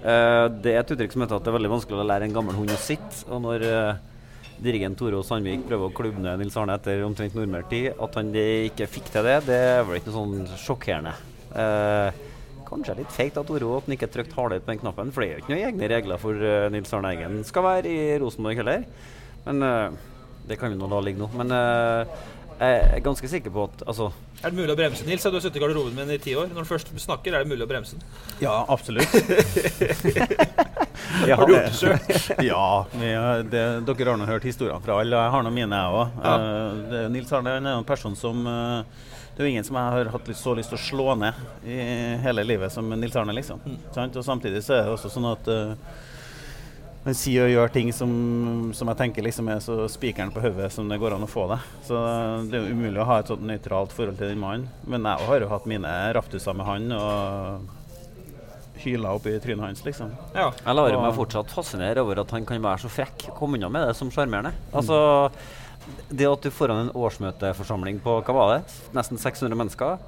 [0.00, 2.36] Eh, det er et uttrykk som heter at det er veldig vanskelig å lære en
[2.36, 3.24] gammel hund å sitte.
[3.28, 4.04] Og når eh,
[4.62, 8.88] dirigent Tore Sandvik prøver å klubbe ned Nils Arne etter omtrent normert-tid, at han ikke
[8.90, 11.12] fikk til det, det er vel ikke noe sånn sjokkerende.
[11.56, 12.24] Eh,
[12.66, 15.28] Kanskje litt feigt av Toro at han ikke trykte hardere på den knappen, for det
[15.28, 18.58] er jo ikke noen egne regler for uh, Nils Arne Eggen skal være i Rosenborg
[18.58, 18.86] heller.
[19.44, 20.16] Men uh,
[20.46, 21.28] det kan vi nå la ligge nå.
[21.34, 22.18] Men eh,
[22.56, 24.06] jeg er ganske sikker på at altså,
[24.40, 25.24] Er det mulig å bremse Nils?
[25.24, 26.46] Du har sittet i garderoben min i ti år.
[26.52, 28.04] Når du først snakker, er det mulig å bremse den.
[28.40, 29.12] Ja, absolutt.
[31.28, 31.98] ja, Har du gjort det sjøl?
[32.50, 33.08] ja, vi,
[33.52, 35.16] det, dere har nå hørt historiene fra alle.
[35.20, 36.08] Jeg har nå mine, jeg òg.
[37.12, 38.80] Nils Arne er en person som, uh,
[39.36, 41.34] det er jo ingen som jeg har hatt så lyst til å slå ned
[41.68, 41.76] i
[42.24, 43.60] hele livet som Nils Arne, liksom.
[43.92, 44.16] Sant?
[44.16, 45.76] Og samtidig så er det også sånn at uh,
[47.06, 48.10] han sier og gjør ting som,
[48.74, 51.44] som jeg tenker liksom er så spikeren på hodet som det går an å få
[51.52, 51.58] det.
[51.86, 52.00] Så
[52.50, 54.66] det er jo umulig å ha et sånt nøytralt forhold til den mannen.
[54.90, 57.68] Men jeg har jo hatt mine raftuser med han og
[58.82, 60.10] hyla opp i trynet hans, liksom.
[60.34, 60.48] Ja.
[60.50, 63.28] Jeg lar meg fortsatt fascinere over at han kan være så frekk.
[63.38, 64.52] Komme unna med det som sjarmerende.
[64.74, 64.98] Altså,
[66.10, 68.76] det at du foran en årsmøteforsamling på hva var det?
[68.98, 70.02] nesten 600 mennesker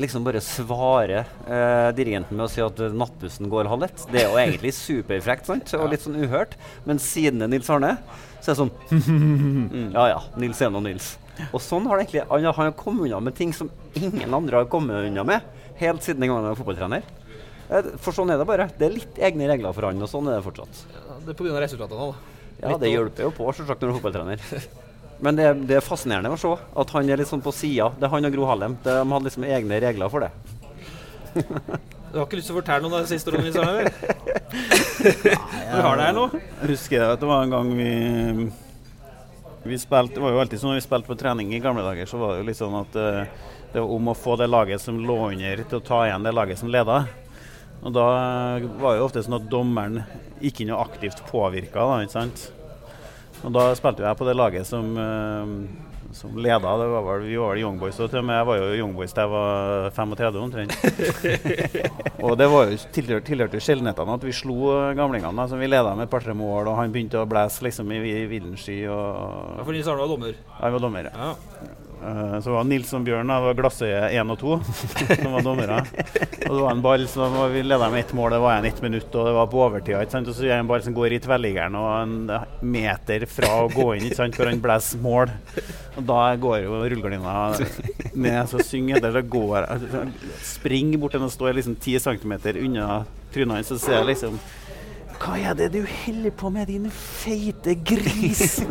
[0.00, 4.06] liksom bare svarer eh, dirigenten med å si at eh, nattbussen går halv ett.
[4.10, 5.74] Det er jo egentlig superfrekt sant?
[5.78, 6.56] og litt sånn uhørt.
[6.88, 7.92] Men siden det er Nils Arne,
[8.42, 8.72] så er det sånn
[9.96, 11.14] Ja ja, Nils er nå Nils.
[11.50, 14.68] Og sånn har det egentlig Han har kommet unna med ting som ingen andre har
[14.70, 15.46] kommet unna med,
[15.80, 17.06] helt siden den gangen han var fotballtrener.
[17.70, 18.68] Eh, For sånn er det bare.
[18.78, 20.84] Det er litt egne regler for han, og sånn er det fortsatt.
[21.24, 21.58] Det er pga.
[21.64, 22.10] resultatene.
[22.10, 22.32] da.
[22.64, 24.42] Ja, det hjelper jo på selvsagt når du er fotballtrener.
[25.24, 27.88] Men det, det er fascinerende å se at han er litt sånn på sida.
[27.96, 28.76] Det er han og Gro Harlem.
[28.84, 30.32] De hadde liksom egne regler for det.
[32.14, 33.48] Du har ikke lyst til å fortelle noe av det siste Arne?
[33.50, 33.88] eller?
[35.74, 36.28] Du har det her nå?
[36.30, 37.88] Jeg husker at det var en gang vi
[39.64, 42.06] vi spilte, Det var jo alltid sånn når vi spilte på trening i gamle dager,
[42.06, 44.84] så var det jo litt sånn at eh, det var om å få det laget
[44.84, 47.00] som lå under, til å ta igjen det laget som leda.
[47.82, 48.04] Og da
[48.78, 50.04] var det jo ofte sånn at dommeren
[50.44, 52.44] ikke noe aktivt påvirka, da, ikke sant.
[53.44, 55.50] Og da spilte jeg på det laget som, eh,
[56.16, 56.70] som leda.
[56.80, 58.70] Det var vel, vi var vel Young Boys, og til og med jeg var jo
[58.78, 60.72] Young Boys da jeg var 35 omtrent.
[62.24, 65.36] og det var jo tilhørte, jo sjeldenhetene at vi slo eh, gamlingene.
[65.44, 68.26] Altså, Vi leda med et par-tre mål, og han begynte å blæse liksom i i
[68.30, 68.84] villen sky.
[68.88, 70.38] Og, Ja, for Nils Arne var dommer.
[70.60, 71.10] Han var dommer.
[71.12, 71.34] ja.
[72.04, 74.56] Eh, Så var Nils og Bjørn det var Glassøye 1 og 2
[75.22, 75.78] som var dommere.
[76.44, 78.68] Og det var en ball som var, vi leda med ett mål, det var igjen
[78.68, 80.02] ett minutt, og det var på overtida.
[80.04, 80.28] ikke sant?
[80.28, 82.16] Og så er det en ball som går i tverrliggeren og en
[82.74, 84.36] meter fra å gå inn, ikke sant?
[84.36, 85.32] for han blåser mål.
[85.94, 87.34] Og da går jo rullegardina
[88.12, 89.68] ned, så synger etter, så går
[90.44, 92.36] Springer bort til den og står liksom 10 cm
[92.66, 92.88] unna
[93.34, 94.36] trynet hans, så ser jeg liksom
[95.22, 98.60] hva er det du holder på med, din feite gris?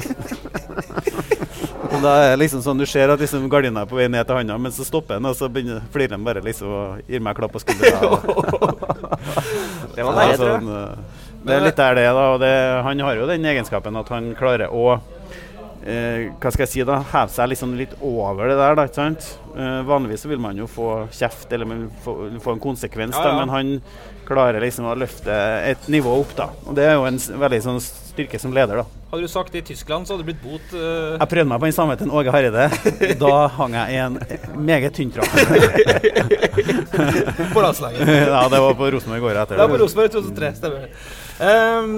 [1.93, 4.35] Og da er liksom sånn, Du ser at liksom gardina er på vei ned til
[4.39, 5.45] handa, men så stopper den, og så
[5.93, 7.97] flirer han bare liksom og gir meg en klapp på skuldra.
[9.93, 10.57] Det var deilig, tror jeg.
[10.63, 10.93] sånn, eh,
[11.43, 12.23] det er litt der det, da.
[12.33, 12.53] Og det,
[12.87, 16.95] han har jo den egenskapen at han klarer å eh, hva skal jeg si da,
[17.11, 18.73] heve seg liksom litt over det der.
[18.79, 19.21] da, ikke sant?
[19.53, 23.21] Eh, vanligvis så vil man jo få kjeft eller man få, få en konsekvens, Ja,
[23.21, 23.25] ja.
[23.27, 23.67] da, men han
[24.27, 25.35] klarer liksom å løfte
[25.69, 26.35] et nivå opp.
[26.37, 26.49] da.
[26.67, 28.81] Og Det er jo en veldig sånn styrke som leder.
[28.81, 28.85] da.
[29.13, 30.73] Hadde du sagt det i Tyskland, så hadde det blitt bot.
[30.73, 31.19] Uh...
[31.19, 32.69] Jeg prøvde meg på den samme til Åge Hareide.
[33.23, 34.19] Da hang jeg i en
[34.57, 35.29] meget tynn trapp.
[37.53, 38.01] på landslaget.
[38.33, 39.57] ja, det var på Rosenborg året etter.
[39.57, 40.89] Det var på Rosenborg 2003, stemmer det.
[41.45, 41.97] Ehm,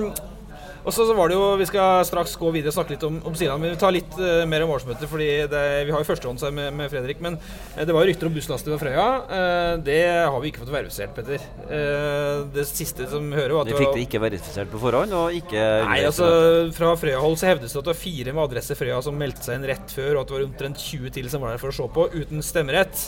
[0.86, 3.18] og så, så var det jo, Vi skal straks gå videre og snakke litt om,
[3.26, 5.10] om Silan, men vi tar litt uh, mer om årsmøtet.
[5.10, 8.12] fordi det, Vi har jo førstehånds her med, med Fredrik, men eh, det var jo
[8.12, 9.08] rykter om busslaster ved Frøya.
[9.26, 11.42] Uh, det har vi ikke fått verifisert, Petter.
[11.66, 15.40] Uh, det siste som hører, var at De fikk det ikke verifisert på forhånd, og
[15.40, 16.30] ikke Nei, altså
[16.76, 19.60] Fra Frøya-hold så hevdes det at det var fire med adresse Frøya som meldte seg
[19.60, 21.78] inn rett før, og at det var omtrent 20 til som var der for å
[21.80, 23.08] se på, uten stemmerett.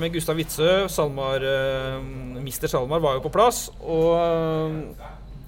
[0.00, 1.44] Men Gustav Witzøe, Salmar,
[2.44, 3.66] Mister Salmar, var jo på plass.
[3.80, 4.92] Og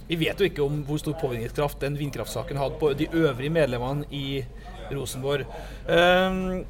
[0.08, 4.06] vi vet jo ikke om hvor stor påvirkningskraft den vindkraftsaken hadde på de øvrige medlemmene
[4.14, 4.44] i
[4.92, 5.46] Rosenborg.
[5.88, 6.64] Um,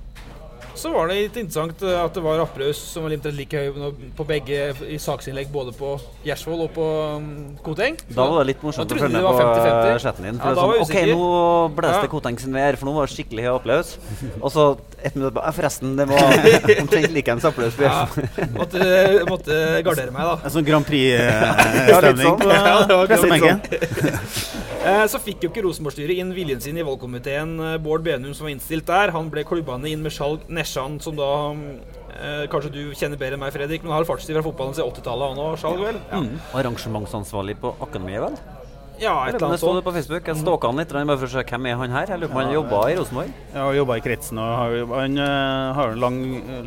[0.76, 3.94] så var det litt interessant eh, at det var Applaus som var omtrent like høy
[4.16, 4.58] på begge
[4.92, 5.94] i saksinnlegg, både på
[6.26, 7.30] Gjersvoll og på um,
[7.64, 7.96] Koteng.
[8.10, 10.02] Da var det litt morsomt å følge med på 50-50.
[10.04, 10.40] chatten din.
[10.42, 11.30] Ja, det sånn, OK, nå
[11.78, 12.12] blåste Ja.
[12.12, 13.94] Koteng sin vær, for nå var det skikkelig høy applaus.
[14.44, 14.66] Og så
[15.06, 16.36] ett minutt på Forresten, det var
[16.82, 17.76] omtrent likeens applaus.
[17.80, 18.04] Ja,
[18.54, 18.86] måtte,
[19.28, 20.36] måtte gardere meg, da.
[20.44, 23.62] En sånn Grand Prix-stemning på Ja, det var pressebenken.
[25.10, 27.56] Så fikk jo ikke Rosenborg-styret inn viljen sin i valgkomiteen.
[27.58, 31.16] Eh, Bård Benum som var innstilt der, han ble klubbende inn med Skjalg Nesjan, som
[31.18, 34.92] da eh, Kanskje du kjenner bedre enn meg, Fredrik, men har fartstid fra fotballen siden
[34.94, 35.98] 80-tallet, han òg, Skjalg, vel?
[36.12, 36.22] Ja,
[36.60, 38.38] Arrangementsansvarlig på Akademiet, vel?
[39.00, 39.84] Ja et eller annet det sånt.
[39.84, 40.28] på Facebook.
[40.30, 42.10] Jeg stalka han litt bare for å se hvem er han her.
[42.12, 43.32] Jeg lurer på om han jobba i Rosenborg.
[43.52, 46.20] Ja, har jobba i kretsen og har, han eh, har en lang,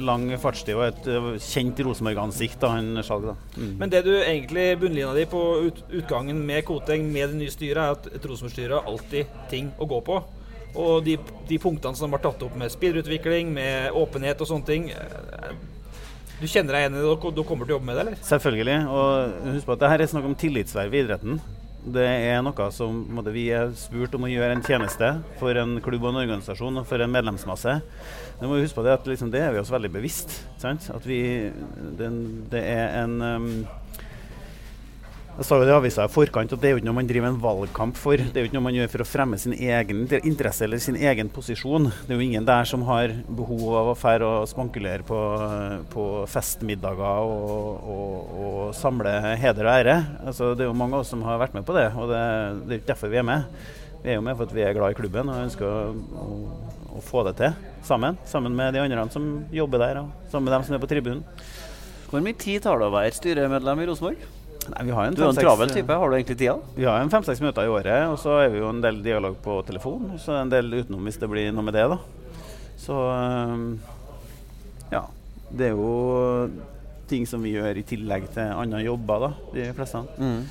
[0.09, 3.31] lang fartstid og et eh, kjent Rosenborg-ansikt, han Skjalg.
[3.57, 3.73] Mm.
[3.81, 7.81] Men det du egentlig bunnlina di på ut, utgangen med Koteng med det nye styret,
[7.81, 10.21] er at et Rosenborg-styre har alltid ting å gå på.
[10.77, 11.17] Og de,
[11.49, 15.53] de punktene som har tatt opp med spillerutvikling, med åpenhet og sånne ting eh,
[16.39, 18.19] Du kjenner deg igjen i det, og du kommer til å jobbe med det, eller?
[18.23, 18.77] Selvfølgelig.
[18.93, 21.41] Og husk på at det her er snakk om tillitsverv i idretten.
[21.79, 25.77] Det er noe som måtte, vi er spurt om å gjøre en tjeneste for en
[25.83, 27.75] klubb og en organisasjon og for en medlemsmasse.
[28.39, 30.35] Det må vi huske på det at liksom, det er vi oss veldig bevisst.
[30.59, 30.89] Sant?
[30.91, 31.21] At vi,
[31.99, 32.09] det,
[32.51, 33.47] det er en um,
[35.39, 37.07] Jeg sa jo det i avisa i forkant at det er jo ikke noe man
[37.07, 38.19] driver en valgkamp for.
[38.19, 40.97] Det er jo ikke noe man gjør for å fremme sin egen interesse eller sin
[40.99, 41.85] egen posisjon.
[41.87, 45.19] Det er jo ingen der som har behov av å fære og spankulere på,
[45.93, 49.93] på festmiddager og, og, og, samle heder og ære.
[50.25, 52.23] Altså, det er jo mange av oss som har vært med på det, og det,
[52.65, 53.61] det er ikke derfor vi er med.
[54.01, 56.27] Vi er jo med for at vi er glad i klubben og ønsker å, å,
[56.99, 57.55] å få det til
[57.87, 58.19] sammen.
[58.27, 61.23] Sammen med de andre som jobber der, og sammen med dem som er på tribunen.
[62.11, 64.27] Hvor mye tid tar det å være styremedlem i Rosenborg?
[64.69, 65.95] Nei, vi har en du er en travel type.
[66.01, 66.57] Har du egentlig tida?
[66.75, 69.37] Vi har en fem-seks møter i året, og så er vi jo en del dialog
[69.43, 70.11] på telefon.
[70.13, 71.97] Og så en del utenom hvis det blir noe med det, da.
[72.79, 72.97] Så
[74.93, 75.05] ja.
[75.49, 76.49] Det er jo
[77.09, 80.03] ting som vi gjør i tillegg til andre jobber, da, de fleste.
[80.21, 80.43] Mm.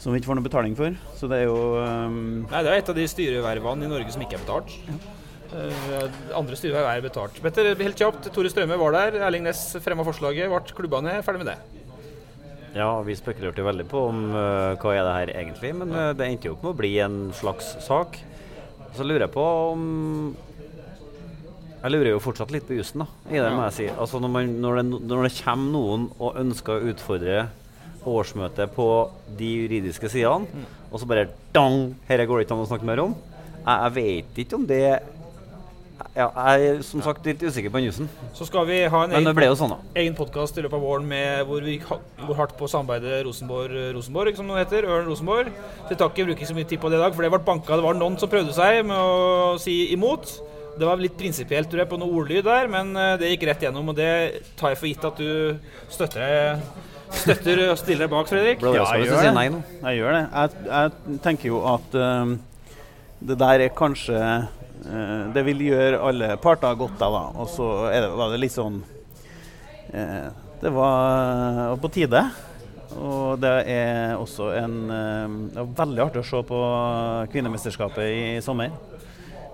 [0.00, 0.98] Som vi ikke får noe betaling for.
[1.16, 4.24] Så det er jo um Nei, det er et av de styrevervene i Norge som
[4.24, 4.76] ikke er betalt.
[4.88, 5.00] Ja.
[5.50, 6.04] Uh,
[6.38, 7.40] andre styreverv er betalt.
[7.42, 8.28] Petter, helt kjapt.
[8.34, 9.18] Tore Strømme var der.
[9.26, 10.52] Erling Næss fremma forslaget.
[10.52, 11.24] Ble klubba ned.
[11.26, 11.79] Ferdig med det.
[12.74, 16.26] Ja, vi spekulerte veldig på om uh, hva er det her egentlig, men uh, det
[16.26, 18.20] endte jo opp med å bli en slags sak.
[18.94, 19.82] Så lurer jeg på om
[21.80, 23.88] Jeg lurer jo fortsatt litt på jussen, da, i det, må jeg si.
[23.90, 27.38] Altså når, man, når, det, når det kommer noen og ønsker å utfordre
[28.10, 28.88] årsmøtet på
[29.36, 30.68] de juridiske sidene, mm.
[30.90, 33.16] og så bare dang, Dette går det ikke an å snakke mer om.
[33.60, 34.84] Jeg, jeg vet ikke om det
[36.10, 38.08] ja, jeg er som sagt litt usikker på jussen.
[38.34, 41.62] Så skal vi ha en egen, sånn, egen podkast i løpet av våren med, hvor
[41.62, 44.88] vi går hardt på samarbeidet Rosenborg-Rosenborg, som det heter.
[44.90, 45.52] Ørn Rosenborg.
[45.84, 47.42] Så jeg tar ikke bruker så mye tid på det i dag, for det ble
[47.46, 47.78] banka.
[47.78, 50.34] Det var noen som prøvde seg med å si imot.
[50.80, 53.66] Det var litt prinsipielt tror jeg, på noe ordlyd der, men eh, det gikk rett
[53.68, 53.94] gjennom.
[53.94, 54.12] Og det
[54.58, 56.62] tar jeg for gitt at du støtter,
[57.22, 58.66] støtter og stiller deg bak, Fredrik.
[58.66, 59.66] Ja, jeg gjør det.
[59.78, 60.24] Jeg gjør det.
[60.34, 62.40] Jeg, jeg tenker jo at um,
[63.20, 64.18] det der er kanskje
[65.34, 67.16] det vil gjøre alle parter godt av.
[67.40, 67.66] Og så
[68.16, 68.80] var det litt sånn
[69.92, 70.28] eh,
[70.60, 72.22] Det var på tide.
[73.00, 76.62] Og det er også en eh, Det var veldig artig å se på
[77.34, 78.72] kvinnemesterskapet i sommer.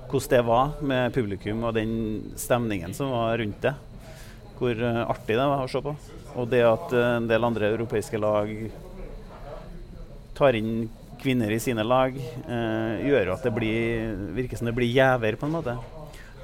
[0.07, 1.97] Hvordan det var med publikum og den
[2.39, 3.75] stemningen som var rundt det.
[4.57, 5.97] Hvor artig det var å se på.
[6.37, 8.53] Og det at en del andre europeiske lag
[10.37, 10.87] tar inn
[11.20, 15.48] kvinner i sine lag, eh, gjør at det blir, virker som det blir gjever, på
[15.48, 15.76] en måte.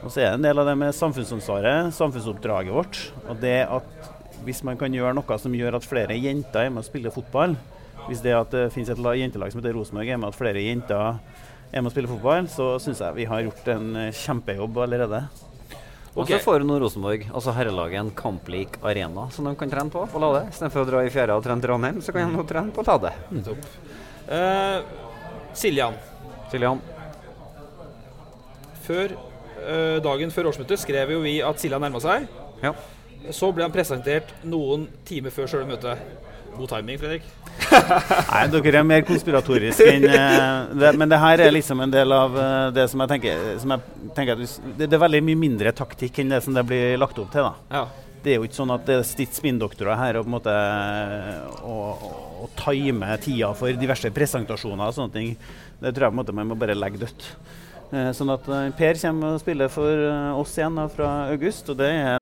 [0.02, 2.98] Og så er det en del av det med samfunnsansvaret, samfunnsoppdraget vårt.
[3.28, 4.10] Og det at
[4.42, 7.54] hvis man kan gjøre noe som gjør at flere jenter er med og spiller fotball,
[8.08, 11.20] hvis det at det finnes et jentelag som heter Rosenborg, er med at flere jenter
[11.72, 15.22] er med og spiller fotball, så syns jeg vi har gjort en kjempejobb allerede.
[16.12, 20.02] Og så får nå Rosenborg, altså herrelaget, en kamplik arena som de kan trene på
[20.12, 20.42] på Lade.
[20.50, 23.14] Istedenfor å dra i fjæra og trene Trondheim, så kan de nå trene på Lade.
[23.30, 23.46] Mm.
[24.28, 24.82] Uh,
[25.56, 25.96] Siljan.
[26.50, 26.80] Siljan.
[28.86, 32.26] Før uh, dagen før årsmøtet skrev jo vi at Siljan nærma seg.
[32.62, 32.74] Ja.
[33.34, 36.02] Så ble han presentert noen timer før sjøle møtet.
[36.52, 37.24] God timing, Fredrik.
[38.32, 42.12] Nei, dere er mer konspiratoriske enn uh, det, Men det her er liksom en del
[42.12, 42.36] av
[42.76, 46.20] det som jeg tenker, som jeg tenker at det, det, er veldig mye mindre taktikk
[46.20, 47.48] enn det som det blir lagt opp til.
[47.48, 47.54] da.
[47.72, 50.54] Ja det er jo ikke sånn at det er spinndoktorer her og på en måte
[51.66, 51.76] å,
[52.44, 55.34] å time tida for diverse presentasjoner og sånne ting.
[55.82, 57.28] Det tror jeg på en måte man må bare legge dødt.
[57.92, 61.82] Eh, sånn at eh, Per kommer og spiller for eh, oss igjen fra august, og
[61.82, 62.21] det er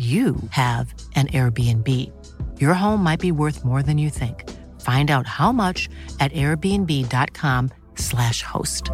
[0.00, 1.88] you have an Airbnb.
[2.58, 4.48] Your home might be worth more than you think.
[4.80, 5.90] Find out how much
[6.20, 8.90] at airbnb.com/slash host.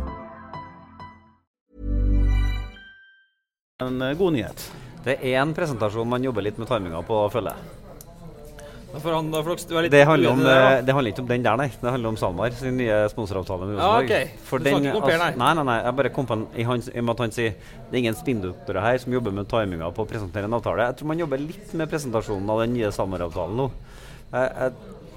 [3.79, 4.73] En eh, god nyhet.
[5.05, 7.63] Det er en presentasjon man jobber litt med timinga på, føler jeg.
[8.93, 9.31] Han,
[9.91, 11.67] Det handler, om, eh, det handler ikke om den der, nei.
[11.69, 14.11] Det handler om SalMar sin nye sponsoravtale med Ja, Rosenborg.
[14.11, 14.31] ok.
[14.45, 15.37] For Du den, ikke om Per, altså- nei.
[15.37, 15.83] nei, nei, nei.
[15.85, 17.99] Jeg bare kom på en, i, hans, I og med at han sier det er
[17.99, 20.79] ingen spinndoktorer her som jobber med timinga på å presentere en avtale.
[20.87, 23.71] Jeg tror man jobber litt med presentasjonen av den nye SalMar-avtalen nå.
[24.33, 24.73] Jeg, jeg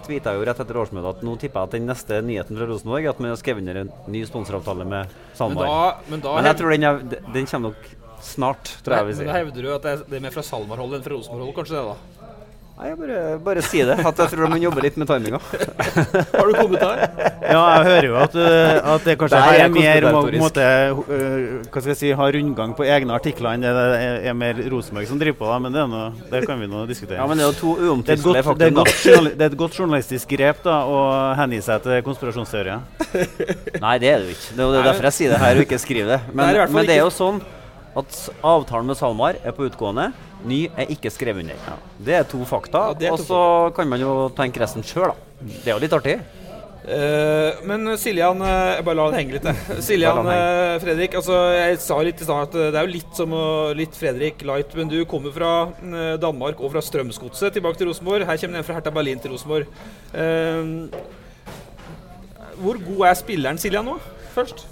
[0.06, 3.06] tweeta jo rett etter årsmøtet at nå tipper jeg at den neste nyheten fra Rosenborg
[3.06, 5.66] er at man har skrevet under en ny sponsoravtale med SalMar.
[5.66, 7.00] da- men da jeg tror den, er,
[7.34, 7.86] den kommer nok
[8.22, 10.94] snart, tror jeg vi Men da hevder du at det det er mer fra SalMar-hold
[10.96, 11.96] enn fra Rosenborg-hold, kanskje det, da?
[12.80, 13.96] Nei, jeg bare, bare si det.
[14.08, 15.40] At jeg tror man jobber litt med timinga.
[16.38, 17.02] Har du kommentar?
[17.44, 20.22] Ja, jeg hører jo at, uh, at det kanskje Der her er er mer må,
[20.40, 24.38] måte, uh, Hva skal jeg si, ha rundgang på egne artikler enn det er, er
[24.46, 25.50] mer Rosenborg som driver på.
[25.52, 27.20] Da, men det, er noe, det kan vi nå diskutere.
[27.20, 29.52] Ja, men det er jo to det uomtvistelige godt, det er et godt, det er
[29.52, 31.04] et godt journalistisk grep da, å
[31.42, 32.88] hengi seg til konspirasjonsteorier.
[33.90, 34.56] Nei, det er det jo ikke.
[34.56, 36.24] Det er jo derfor jeg sier det her og ikke skriver det.
[36.30, 37.44] Det Men, i hvert fall men det er jo sånn
[38.00, 40.14] at avtalen med SalMar er på utgående.
[40.48, 41.80] Ny er ikke skrevet under.
[42.00, 42.94] Det er to fakta.
[43.04, 43.40] Ja, og så
[43.76, 45.16] kan man jo tenke resten sjøl, da.
[45.42, 46.20] Det er jo litt artig.
[46.90, 49.82] Uh, men Siljan eh, Jeg bare la den henge litt, jeg.
[49.84, 51.18] Siljan eh, Fredrik.
[51.20, 54.42] Altså, jeg sa litt i stad at det er jo litt som å- litt Fredrik
[54.48, 55.52] Light, men du kommer fra
[56.24, 58.26] Danmark og fra Strømsgodset tilbake til Rosenborg.
[58.26, 59.68] Her kommer den fra Hertha Berlin til Rosenborg.
[62.60, 64.00] Hvor god er spilleren Siljan nå,
[64.34, 64.66] først?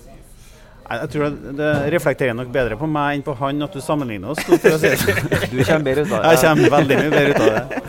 [0.88, 3.82] Nei, Jeg tror det, det reflekterer nok bedre på meg enn på han at du
[3.84, 4.44] sammenligner oss.
[4.48, 5.00] For å si det.
[5.02, 5.52] sånn.
[5.58, 6.32] Du kommer bedre ut av det.
[6.32, 7.84] Jeg kommer veldig mye bedre ut av det.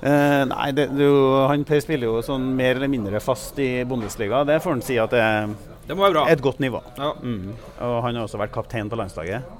[0.00, 4.42] Uh, nei, det, er han Per spiller jo sånn mer eller mindre fast i Bundesliga.
[4.48, 5.50] Det får han si at det er
[5.86, 6.26] Det må være bra.
[6.32, 6.80] et godt nivå.
[6.96, 7.12] Ja.
[7.20, 7.50] Mm.
[7.84, 9.58] Og han har også vært kaptein på landslaget.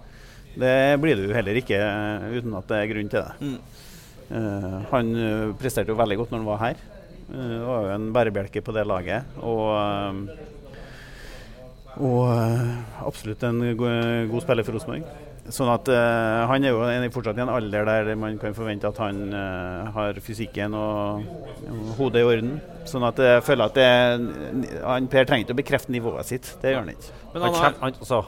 [0.59, 3.51] Det blir du heller ikke eh, uten at det er grunn til det.
[4.30, 6.80] Eh, han eh, presterte jo veldig godt når han var her.
[7.30, 9.36] Uh, var jo en bærebjelke på det laget.
[9.46, 9.68] Og,
[11.99, 12.70] og eh,
[13.07, 15.11] absolutt en god spiller for Rosenborg.
[15.51, 18.99] Sånn at uh, Han er jo fortsatt i en alder der man kan forvente at
[19.03, 21.24] han uh, har fysikken og,
[21.99, 22.53] hodet i orden.
[22.86, 23.88] Sånn at jeg føler at det,
[24.84, 26.53] han Per trenger ikke å bekrefte nivået sitt.
[26.62, 27.16] Det gjør han ikke.
[27.32, 28.22] Men Han han kjem, han, altså,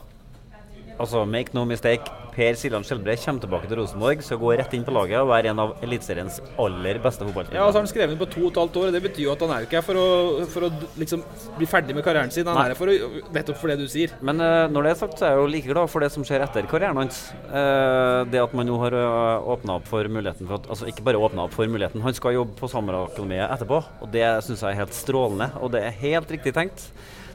[0.97, 2.22] altså, make no mistake.
[2.33, 5.51] Per Siljan Skjelbre kommer tilbake til Rosenborg, skal gå rett inn på laget og være
[5.53, 7.61] en av Eliteseriens aller beste fotballspillere.
[7.61, 8.87] ja, altså han skrevet på to og et halvt år.
[8.89, 10.07] og Det betyr jo at han er jo ikke her for å,
[10.55, 10.73] for å
[11.03, 11.25] liksom
[11.59, 12.49] bli ferdig med karrieren sin.
[12.49, 12.65] Han Nei.
[12.71, 14.17] er her for å, nettopp for det du sier.
[14.25, 16.27] Men uh, når det er sagt, så er jeg jo like glad for det som
[16.27, 17.23] skjer etter karrieren hans.
[17.47, 21.05] Uh, det at man nå har uh, åpna opp for muligheten for at, Altså ikke
[21.05, 23.83] bare åpna opp for muligheten, han skal jobbe på Samarbeidsakademiet etterpå.
[24.05, 26.89] Og det syns jeg er helt strålende, og det er helt riktig tenkt.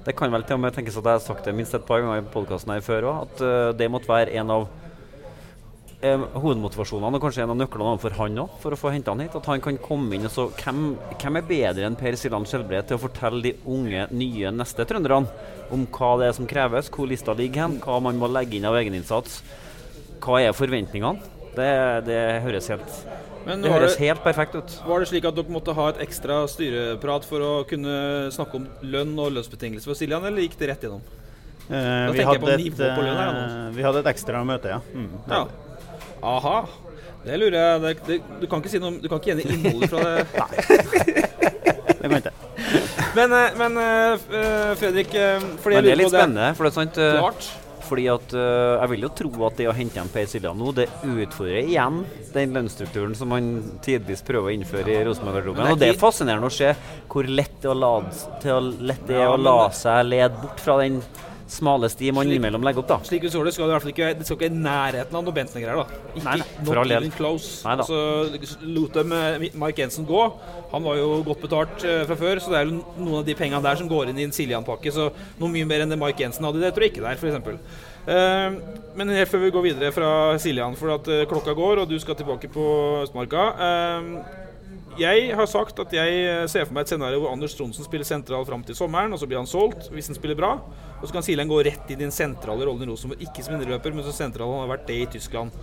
[0.07, 1.99] Det kan vel til og med tenkes at jeg har sagt det minst et par
[1.99, 4.69] ganger i podkasten her før òg, at eh, det måtte være en av
[6.01, 9.23] eh, hovedmotivasjonene og kanskje en av nøklene for han òg, for å få henta han
[9.25, 9.35] hit.
[9.37, 10.81] At han kan komme inn og så Hvem,
[11.17, 15.27] hvem er bedre enn Per Siljan Skjelbred til å fortelle de unge, nye neste trønderne
[15.73, 18.67] om hva det er som kreves, hvor lista ligger hen, hva man må legge inn
[18.69, 19.41] av egeninnsats?
[20.23, 21.33] Hva er forventningene?
[21.57, 21.69] Det,
[22.05, 22.97] det høres helt
[23.47, 24.73] Men Det høres det, helt perfekt ut.
[24.85, 28.67] var det slik at dere måtte ha et ekstra styreprat for å kunne snakke om
[28.85, 31.01] lønn og lønnsbetingelser for Siljan, eller gikk det rett gjennom?
[31.67, 34.83] Eh, vi, hadde et, lønn her eh, vi hadde et ekstra møte, ja.
[34.93, 35.45] Mm, Ja.
[36.27, 36.57] Aha.
[37.27, 39.91] Det lurer jeg det, det, Du kan ikke si noe Du kan ikke gjengi innholdet
[39.91, 40.17] fra det.
[40.41, 41.27] Nei.
[41.87, 42.35] Det kan jeg ikke.
[43.17, 46.77] Men, eh, men eh, Fredrik, eh, fordi Men det er litt spennende, for det er
[46.81, 47.49] sant Klart.
[47.87, 50.89] Fordi at Jeg vil jo tro at det å hente hjem Per Siljan nå, det
[51.07, 52.01] utfordrer igjen
[52.33, 53.47] den lønnsstrukturen som man
[53.85, 55.63] tidvis prøver å innføre i Rosenborg-garderoben.
[55.63, 56.73] Er Og det er fascinerende å se
[57.07, 58.11] hvor lett det, å lade,
[58.43, 58.59] til å,
[58.91, 60.99] lett det er å la seg lede bort fra den
[61.51, 62.89] smale sti man innimellom legger opp.
[62.91, 64.57] da Slik vi så det, skal det i hvert fall ikke Det skal ikke i
[64.57, 65.81] nærheten av noe Bentner-greier.
[65.81, 67.09] da Ikke Nei, nei, for all del.
[67.15, 67.51] close.
[67.67, 67.85] Nei da.
[67.87, 70.23] Altså, lot dem eh, Mark Jensen gå.
[70.73, 73.37] Han var jo godt betalt eh, fra før, så det er jo noen av de
[73.39, 74.91] pengene der som går inn i en Siljan-pakke.
[74.93, 77.85] Så noe mye mer enn det Mark Jensen hadde, det tror jeg ikke der, f.eks.
[78.07, 78.55] Uh,
[78.95, 81.97] men helt før vi går videre fra Siljan, for at eh, klokka går, og du
[81.99, 82.67] skal tilbake på
[83.03, 83.47] Østmarka.
[83.67, 84.46] Eh,
[84.97, 88.07] jeg har sagt at jeg eh, ser for meg et scenario hvor Anders Tronsen spiller
[88.07, 90.55] sentral fram til sommeren, og så blir han solgt hvis han spiller bra.
[90.97, 93.21] Og så kan Silen gå rett inn i den sentrale rollen i Rosenborg.
[93.25, 94.49] Ikke som indreløper, men som sentral.
[94.53, 95.53] Han har vært det i Tyskland.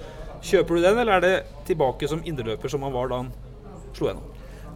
[0.45, 1.35] Kjøper du den, eller er det
[1.67, 3.33] tilbake som indreløper som han var da han
[3.97, 4.31] slo gjennom?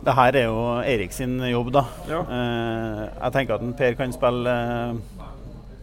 [0.08, 1.84] Det her er jo Erik sin jobb, da.
[2.08, 2.20] Ja.
[2.22, 5.24] Eh, jeg tenker at Per kan spille eh,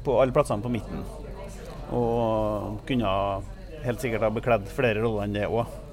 [0.06, 1.04] på alle plassene på midten.
[1.96, 3.16] Og kunne
[3.86, 5.85] helt sikkert ha bekledd flere roller enn det òg.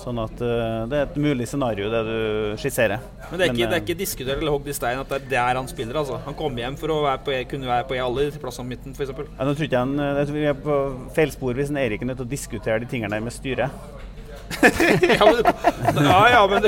[0.00, 2.18] Sånn at uh, det er et mulig scenario, det du
[2.60, 3.02] skisserer.
[3.28, 5.20] Men det er ikke, det er eh, ikke diskutert eller hogd i stein at det
[5.20, 6.20] er der han spiller, altså.
[6.24, 9.12] Han kom hjem for å være på, kunne være på alle plassene på midten, f.eks.
[9.20, 10.78] Ja, nå tror ikke han, jeg tror vi er på
[11.16, 14.08] feil spor hvis Erik er nødt til å diskutere de tingene der med styret.
[14.50, 16.64] Ja, men, ja, ja, men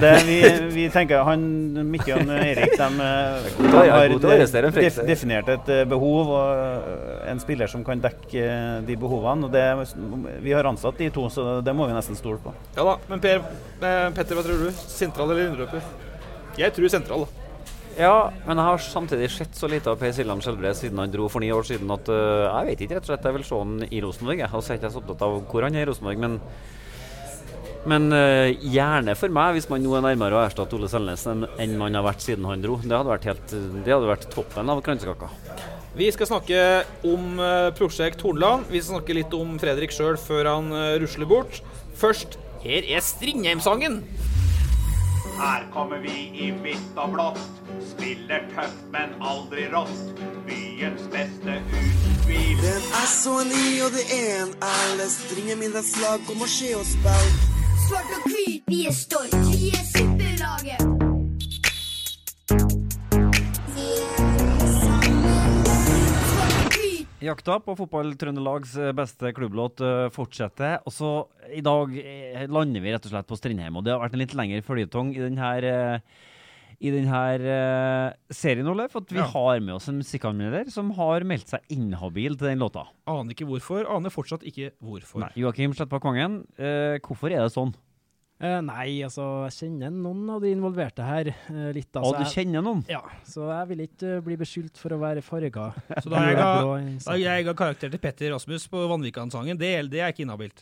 [0.00, 0.36] det, vi,
[0.74, 1.46] vi tenker han,
[1.90, 4.14] Mikke og Erik de, eh, å- har
[4.76, 8.44] def, definert et eh, behov og eh, en spiller som kan dekke
[8.86, 9.48] de behovene.
[9.48, 9.64] Og det,
[10.44, 12.52] vi har ansatt de to, så det må vi nesten stole på.
[12.76, 12.98] ja da.
[13.08, 13.42] Men per,
[13.80, 14.70] Petter, hva tror du?
[14.86, 15.82] Sentral eller indreløper?
[16.60, 17.45] Jeg tror sentral, da.
[17.96, 21.30] Ja, men jeg har samtidig sett så lite av Per Siljan Skjelbred siden han dro
[21.32, 23.24] for ni år siden at uh, jeg vet ikke rett og slett.
[23.24, 24.42] Jeg vil se han i Rosenborg.
[24.42, 24.50] Jeg.
[24.52, 26.36] har så er ikke så opptatt av hvor han er i Rosenborg, men
[27.86, 31.46] men uh, gjerne for meg, hvis man nå er nærmere å erstatte Ole Selnes enn
[31.62, 32.80] enn man har vært siden han dro.
[32.82, 35.30] Det hadde vært, helt, det hadde vært toppen av kransekaka.
[35.96, 36.62] Vi skal snakke
[37.08, 38.66] om eh, prosjekt Hornland.
[38.68, 41.62] Vi skal snakke litt om Fredrik sjøl før han rusler bort.
[41.96, 42.36] Først,
[42.66, 44.02] her er Strindheim-sangen.
[45.36, 47.42] Her kommer vi i hvitt og blått.
[47.90, 50.22] Spiller tøft, men aldri rått.
[50.46, 52.56] Byens beste uten tvil.
[52.62, 56.72] Den er så ny, og det er en alle stringer mindre slag kommer å skje
[56.80, 57.32] og spill.
[57.86, 59.36] Svart og hvit, vi er stolt.
[59.52, 60.95] Vi er superlaget.
[67.26, 70.78] Jakta på Fotball-Trøndelags eh, beste klubblåt eh, fortsetter.
[70.86, 71.10] Og så
[71.56, 73.78] i dag eh, lander vi rett og slett på Strindheim.
[73.80, 76.02] Og det har vært en litt lengre føljetong i denne,
[76.78, 77.22] i denne
[78.36, 78.86] serien, Ole.
[78.92, 79.26] For vi Ja.
[79.32, 82.86] har med oss en musikkanmelder som har meldt seg inhabil til den låta.
[83.10, 83.88] Aner ikke hvorfor.
[83.90, 85.24] Aner fortsatt ikke hvorfor.
[85.24, 86.44] Nei, Joakim Slettbakk Vangen,
[87.02, 87.74] hvorfor er det sånn?
[88.36, 91.30] Eh, nei, altså, jeg kjenner noen av de involverte her.
[91.48, 91.88] Uh, litt.
[91.96, 92.82] altså, og du jeg- kjenner noen?
[92.90, 95.70] Ja, så jeg vil ikke uh, bli beskyldt for å være farga.
[96.04, 96.48] Så da jeg ga,
[97.06, 100.60] da jeg ga karakter til Petter Rasmus på Vanvikan-sangen, det, det er ikke inhabilt.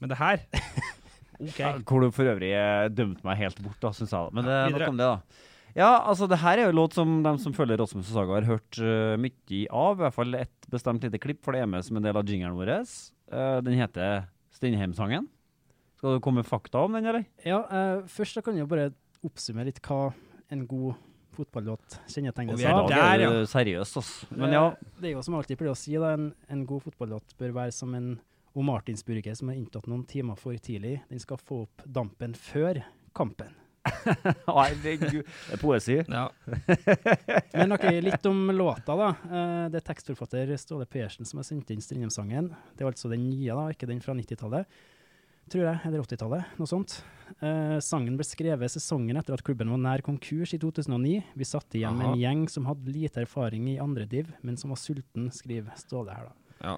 [0.00, 0.44] Men det her
[1.40, 1.56] OK.
[1.56, 2.52] Ja, Hvor du for øvrig
[2.92, 4.36] dømte meg helt bort, da, syns jeg.
[4.36, 5.46] Men det Ja, er nok om det, da.
[5.78, 8.48] Ja, altså det her er jo låt som de som følger Rasmus og Saga har
[8.48, 9.96] hørt uh, mye av.
[9.96, 12.28] I hvert fall et bestemt lite klipp, for det er med som en del av
[12.28, 12.72] jingeren vår.
[12.76, 15.28] Eh, den heter Strindheim-sangen.
[16.00, 17.26] Skal du komme med fakta om den, eller?
[17.44, 18.86] Ja, eh, først da kan jeg bare
[19.26, 20.14] oppsummere litt hva
[20.50, 20.94] en god
[21.36, 22.88] fotballåt kjennetegner Og vi er av.
[22.88, 23.30] der, ja.
[23.52, 24.28] Seriøst, altså.
[24.32, 24.62] Men ja.
[24.72, 27.36] Eh, Det er jo som jeg alltid pleier å si, da, en, en god fotballåt
[27.38, 28.14] bør være som en
[28.56, 28.64] O.
[28.66, 31.02] Martinsburger som er inntatt noen timer for tidlig.
[31.12, 32.80] Den skal få opp dampen før
[33.14, 33.52] kampen.
[34.48, 35.20] Herregud.
[35.28, 35.98] Det er poesi.
[36.00, 36.24] Ja.
[37.60, 39.10] Men ok, litt om låta, da.
[39.28, 42.50] Eh, det er tekstforfatter Ståle Persen som har sendt inn Strindheim-sangen.
[42.74, 44.80] Det er altså den nye, da, ikke den fra 90-tallet.
[45.50, 47.00] Tror jeg, eller 80-tallet, noe sånt.
[47.42, 51.16] Eh, sangen ble skrevet sesongen etter at klubben var nær konkurs i 2009.
[51.34, 54.70] Vi satt igjen med en gjeng som hadde lite erfaring i andre div, men som
[54.70, 56.56] var sulten, skriver Ståle her, da.
[56.60, 56.76] Ja.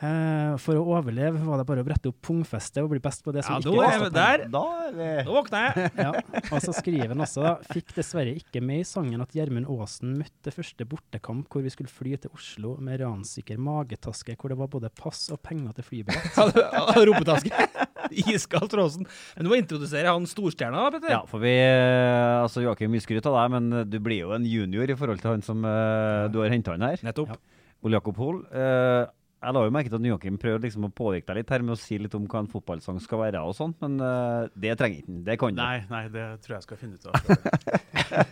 [0.00, 3.34] Eh, for å overleve var det bare å brette opp pungfestet og bli best på
[3.36, 4.44] det som Ja, ikke var er der.
[4.48, 5.90] Da er våkna jeg.
[6.00, 9.68] Ja, og så skriver han også da, fikk dessverre ikke med i sangen at Gjermund
[9.68, 14.58] Aasen møtte første bortekamp hvor vi skulle fly til Oslo med ransikker magetaske hvor det
[14.62, 16.40] var både pass og penger til flybillett.
[16.70, 17.68] Ja, Rumpetaske.
[18.32, 19.06] Iskald Tråsen.
[19.36, 21.12] Men du må introdusere han storstjerna, da, Petter.
[21.12, 24.34] Ja, for vi eh, Altså, Joakim, mye skryt av deg, men eh, du blir jo
[24.36, 27.04] en junior i forhold til han som uh, du har henta inn her.
[27.04, 27.36] Nettopp.
[27.84, 28.42] Ole Jakob Hoel.
[28.52, 29.02] Eh,
[29.40, 31.72] jeg la jo merke til at Joakim prøvde liksom å påvirke deg litt her med
[31.72, 34.98] å si litt om hva en fotballsang skal være og sånt, men uh, det trenger
[35.00, 35.22] ikke han.
[35.24, 35.60] Det kan du.
[35.62, 37.14] Nei, nei, det tror jeg skal finne ut av.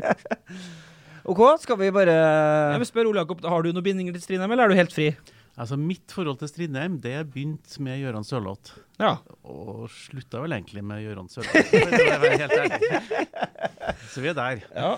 [1.32, 4.52] OK, skal vi bare Jeg vil spørre Ole Jakob, Har du noen bindinger til Strindheim,
[4.54, 5.08] eller er du helt fri?
[5.58, 8.76] Altså, Mitt forhold til Strindheim det begynte med Gøran Sørloth.
[9.00, 9.16] Ja.
[9.48, 11.68] Og slutta vel egentlig med Gøran Sørloth.
[14.12, 14.62] Så vi er der.
[14.76, 14.92] ja.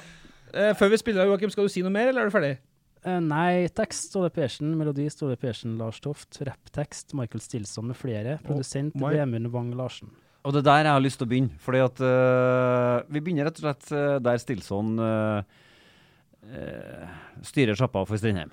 [0.50, 2.56] Eh, før vi spiller, Joakim, skal du si noe mer, eller er du ferdig?
[3.00, 8.36] Eh, nei, tekst Ståle Persen, melodi Ståle Persen, Lars Toft, rapptekst Michael Stilson med flere,
[8.44, 10.12] produsent oh, Vemund Wang Larsen.
[10.44, 11.60] Og det er der jeg har lyst til å begynne.
[11.60, 14.96] Fordi at uh, Vi begynner rett og slett uh, der Stilson
[17.44, 18.50] styrer sjappa for Strindheim.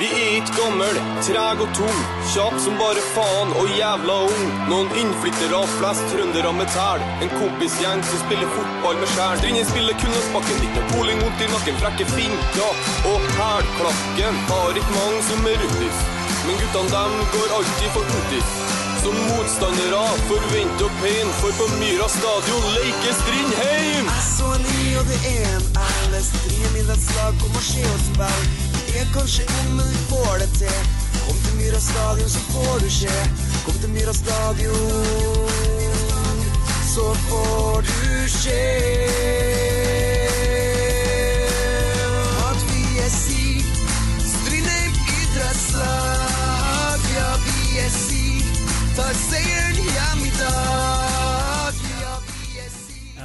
[0.00, 1.96] Vi er ikke gammel, treg og tung,
[2.32, 4.54] kjapp som bare faen og jævla ung.
[4.70, 7.04] Noen innflyttere, flest trøndere med tæl.
[7.20, 9.36] En kompisgjeng som spiller fotball med sjæl.
[9.42, 12.80] Strindheim spiller kunstbakken, litt med poling vondt i nakken, frekke finter
[13.10, 14.40] og hælklakken.
[14.48, 16.00] Har ikke mange som er rundis,
[16.46, 18.56] men guttene dem går alltid for otis.
[19.04, 24.08] Som motstandere forventer og pain, for på Myra stadion leker Strindheim.
[24.08, 26.66] Jeg så en ny, og det er en ærlig strid.
[26.72, 28.69] Middelslag om å skje og spill.
[29.00, 30.80] Er kanskje ung, men du får det til.
[31.26, 33.16] Kom til Myra stadion, så får du se.
[33.64, 35.48] Kom til Myra stadion,
[36.94, 38.62] så får du se.
[42.48, 43.44] At vi er si,
[44.32, 47.00] Strindheim idrettslag.
[47.18, 48.24] Ja, vi er si,
[48.96, 49.49] tar seieren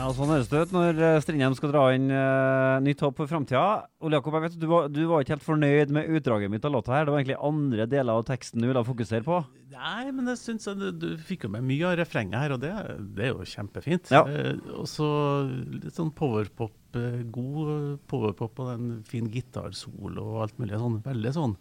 [0.06, 3.30] Ja, Sånn høres det ut når eh, Strindheim skal dra inn uh, nytt håp for
[3.30, 3.88] framtida.
[4.06, 6.76] Ole Jakob, jeg vet du var, du var ikke helt fornøyd med utdraget mitt av
[6.76, 7.08] låta her.
[7.08, 9.40] Det var egentlig andre deler av teksten du ville fokusere på.
[9.74, 12.70] Nei, men jeg syns du, du fikk jo med mye av refrenget her, og det,
[13.18, 14.14] det er jo kjempefint.
[14.14, 14.22] Ja.
[14.30, 15.10] Uh, og så
[15.50, 20.78] litt sånn powerpop, uh, god powerpop og en fin gitarsolo og alt mulig.
[20.86, 21.58] Sånn, veldig sånn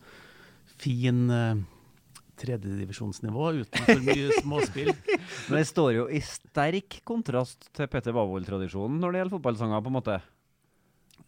[0.84, 1.30] fin
[2.40, 4.92] tredjedivisjonsnivå uten for mye småspill.
[5.48, 9.92] Men det står jo i sterk kontrast til Petter Wavold-tradisjonen når det gjelder fotballsanger, på
[9.92, 10.18] en måte.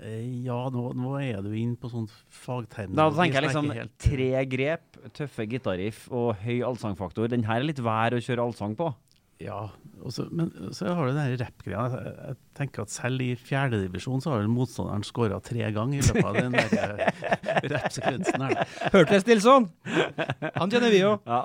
[0.02, 2.98] Eh, ja, nå, nå er du inne på sånn fagtermer.
[2.98, 7.30] Da tenker jeg liksom helt- tre grep, tøffe gitarriff og høy allsangfaktor.
[7.32, 8.90] Den her er litt vær å kjøre allsang på.
[9.42, 9.66] Ja,
[10.00, 11.82] også, men så har du den rappgreia.
[11.92, 16.06] Jeg, jeg tenker at selv i fjerdedivisjon så har vel motstanderen skåra tre ganger i
[16.06, 18.62] løpet av den der eh, rappsekvensen her.
[18.94, 19.68] Hørte jeg Stilson?
[20.56, 21.12] Han kjenner vi jo.
[21.28, 21.42] Ja.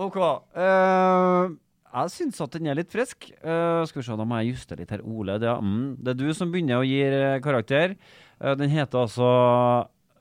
[0.00, 0.18] OK.
[0.56, 1.56] Uh,
[1.90, 3.30] jeg syns at den er litt frisk.
[3.40, 5.04] Uh, skal vi se, da må jeg justere litt her.
[5.08, 7.00] Ole, det er, mm, det er du som begynner å gi
[7.44, 7.96] karakter.
[8.36, 9.30] Uh, den heter altså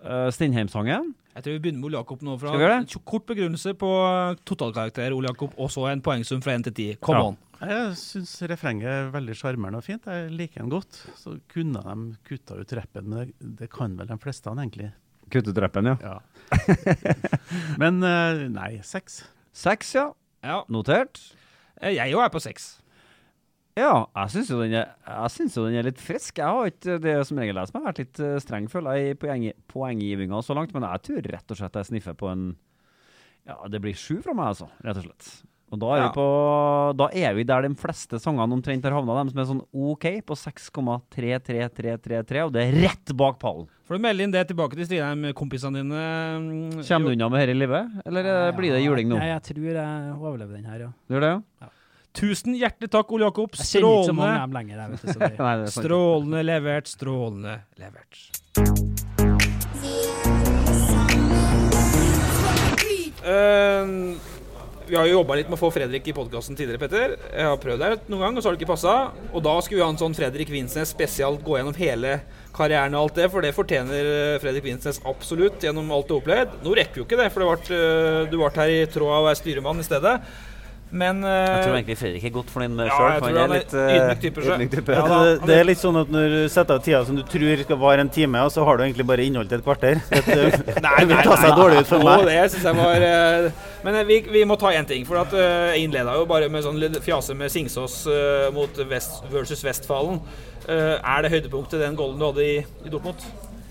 [0.08, 1.12] uh, Stindheim-sangen.
[1.40, 2.34] Jeg tror vi begynner med Ole Jakob nå.
[2.42, 2.96] Fra Skal vi gjøre det?
[3.00, 3.90] en Kort begrunnelse på
[4.50, 6.98] totalkarakter, Ole Jakob, og så en poengsum fra 1 til 10.
[7.06, 7.28] Come Ja.
[7.32, 7.38] on.
[7.60, 10.06] Jeg syns refrenget er veldig sjarmerende og fint.
[10.08, 11.00] Jeg liker den godt.
[11.20, 14.92] Så kunne de kutta ut rappen, men det, det kan vel de fleste egentlig.
[15.30, 15.98] Kutte ut rappen, ja.
[16.02, 16.20] Ja.
[17.82, 19.24] Men eh, nei, seks.
[19.54, 20.08] Seks, ja.
[20.44, 20.62] Ja.
[20.72, 21.20] Notert.
[21.82, 22.82] Eh, Jeg òg er på seks.
[23.80, 26.42] Ja, jeg syns jo, den jeg synes jo den er litt frisk.
[26.42, 29.14] Jeg har ikke det som regel jeg som har vært litt eh, streng, føler jeg,
[29.16, 30.74] i poeng, poenggivinga så langt.
[30.76, 32.50] Men jeg tror rett og slett jeg sniffer på en
[33.50, 34.68] Ja, det blir sju fra meg, altså.
[34.86, 35.30] Rett og slett.
[35.70, 36.06] Og da er, Ja.
[36.10, 36.24] vi på,
[36.98, 40.06] da er vi der de fleste sangene omtrent har havna, de som er sånn OK,
[40.26, 43.68] på 6,33333, og det er rett bak pallen.
[43.86, 46.02] Får du melde inn det tilbake til Strindheim-kompisene dine?
[46.42, 49.20] mm, Kommer du unna med dette i livet, eller ja, blir det juling nå?
[49.22, 50.92] Ja, jeg tror jeg overlever den her, ja.
[51.08, 51.68] Du gjør det, ja?
[51.68, 51.72] ja?
[52.18, 53.54] Tusen hjertelig takk, Ole Jakob.
[53.60, 54.58] Jeg kjenner ikke så mange av Strålende.
[54.58, 55.70] lenger, jeg vet det, Nei, det.
[55.76, 59.30] Strålende levert, strålende levert.
[63.20, 64.18] Uh,
[64.90, 67.12] vi har jo jobba litt med å få Fredrik i podkasten tidligere, Petter.
[67.30, 68.96] Jeg har prøvd det noen gang, og så har det ikke passa.
[69.30, 72.16] Og da skulle vi ha en sånn Fredrik Vinsnes spesielt gå gjennom hele
[72.58, 76.24] karrieren og alt det, for det fortjener eh, Fredrik Vinsnes absolutt gjennom alt du har
[76.24, 76.56] opplevd.
[76.66, 79.14] Nå rekker vi jo ikke det, for det ble, eh, du ble her i tråd
[79.14, 80.16] av å være styremann i stedet.
[80.92, 83.26] Men Jeg tror eh, egentlig Fredrik er godt fornøyd med det Ja, sjøl.
[83.26, 84.96] han er ydmyk type, ydmyk type.
[84.96, 85.20] Ja, da.
[85.28, 87.80] det, det er litt sånn at når du setter av tida som du tror skal
[87.84, 90.02] vare en time, og så har du egentlig bare innholdt et kvarter.
[90.10, 92.26] Det, det vil ta seg dårlig ut for Å, meg.
[92.30, 95.06] det synes jeg var uh, Men eh, vi, vi må ta én ting.
[95.08, 99.24] For at uh, jeg innleda jo bare med sånn fjase med Singsås eh, mot Vest
[99.32, 100.20] versus Vestfalen.
[100.70, 103.24] Eh, er det høydepunktet den golden du hadde i, i Dortmund?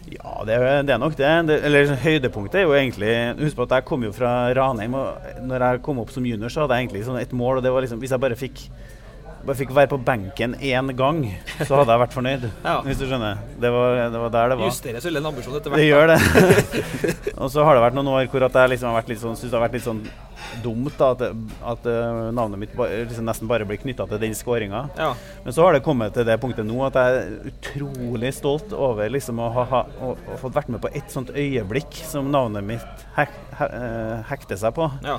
[0.09, 0.57] Ja, det
[0.89, 1.31] det er nok det.
[1.49, 1.59] det.
[1.69, 5.65] Eller høydepunktet er jo egentlig Husk på at jeg kom jo fra Ranheim, og når
[5.67, 7.85] jeg kom opp som junior, så hadde jeg egentlig sånn et mål, og det var
[7.85, 8.65] liksom Hvis jeg bare fikk
[9.45, 11.21] bare fikk være på benken én gang,
[11.63, 12.47] så hadde jeg vært fornøyd.
[12.69, 12.81] Ja.
[12.85, 13.39] Hvis du skjønner.
[13.61, 14.69] Det var, det var der det var.
[14.69, 15.81] Justeres vel en ambisjon etter hvert.
[15.81, 16.19] Det gjør det.
[17.43, 19.39] og så har det vært noen år hvor at jeg liksom har vært litt sånn,
[19.39, 20.03] synes det har vært litt sånn
[20.63, 21.23] dumt da, at,
[21.73, 24.85] at eh, navnet mitt ba, liksom nesten bare blir knytta til den skåringa.
[24.99, 25.11] Ja.
[25.45, 29.11] Men så har det kommet til det punktet nå at jeg er utrolig stolt over
[29.13, 32.67] liksom å ha, ha å, å fått vært med på et sånt øyeblikk som navnet
[32.75, 34.91] mitt hek, he, eh, hekter seg på.
[35.07, 35.19] Ja.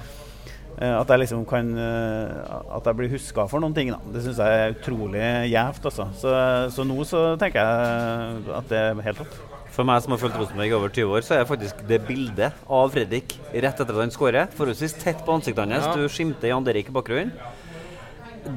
[0.80, 3.92] Eh, At jeg liksom kan eh, At jeg blir huska for noen ting.
[3.92, 5.88] da Det syns jeg er utrolig gjevt.
[5.92, 6.10] Altså.
[6.22, 6.34] Så,
[6.76, 9.40] så nå så tenker jeg at det er helt topp.
[9.76, 12.56] For meg som har fulgt Rosenborg i over 20 år, så er faktisk det bildet
[12.68, 15.86] av Fredrik rett etter at han skårer, forholdsvis tett på ansiktet hans.
[15.86, 15.94] Ja.
[15.96, 17.32] Du skimter Jan Derek i bakgrunnen.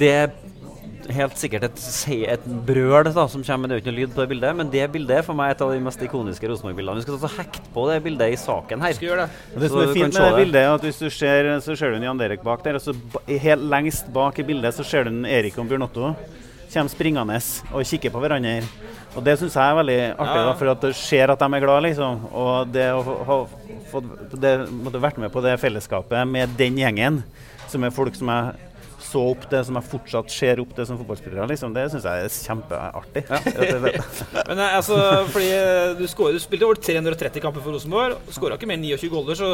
[0.01, 0.33] Det
[1.11, 1.81] helt sikkert et,
[2.35, 4.57] et brøl da, som kommer, men det er jo ikke noe lyd på det bildet.
[4.59, 7.01] Men det bildet er for meg et av de mest ikoniske Rosenborg-bildene.
[7.01, 8.95] Vi skal altså så hekt på det bildet i saken her.
[8.99, 9.41] Skal gjøre det.
[9.65, 11.99] Det som er fint med det bildet, er at hvis du ser, så ser du
[11.99, 12.95] en Jan Derek bak der, og så
[13.47, 16.15] helt lengst bak i bildet så ser du en Erik og Bjørn Otto
[16.73, 17.37] kommer springende
[17.77, 18.63] og kikker på hverandre.
[19.13, 20.45] Og det syns jeg er veldig artig, Ja.
[20.47, 22.21] da, for at du ser at de er glad, liksom.
[22.33, 23.37] Og det å ha
[23.91, 27.23] fått det, måtte vært med på det fellesskapet med den gjengen,
[27.69, 28.55] som er folk som jeg
[29.13, 32.27] så opp det som jeg fortsatt ser opp til som fotballspillere, liksom, det syns jeg
[32.27, 33.25] er kjempeartig.
[34.49, 34.99] Men eh, altså,
[35.33, 38.21] fordi eh, du, skår, du spilte over 330 kamper for Rosenborg.
[38.35, 39.53] Skåra ikke mer enn 29 goller, så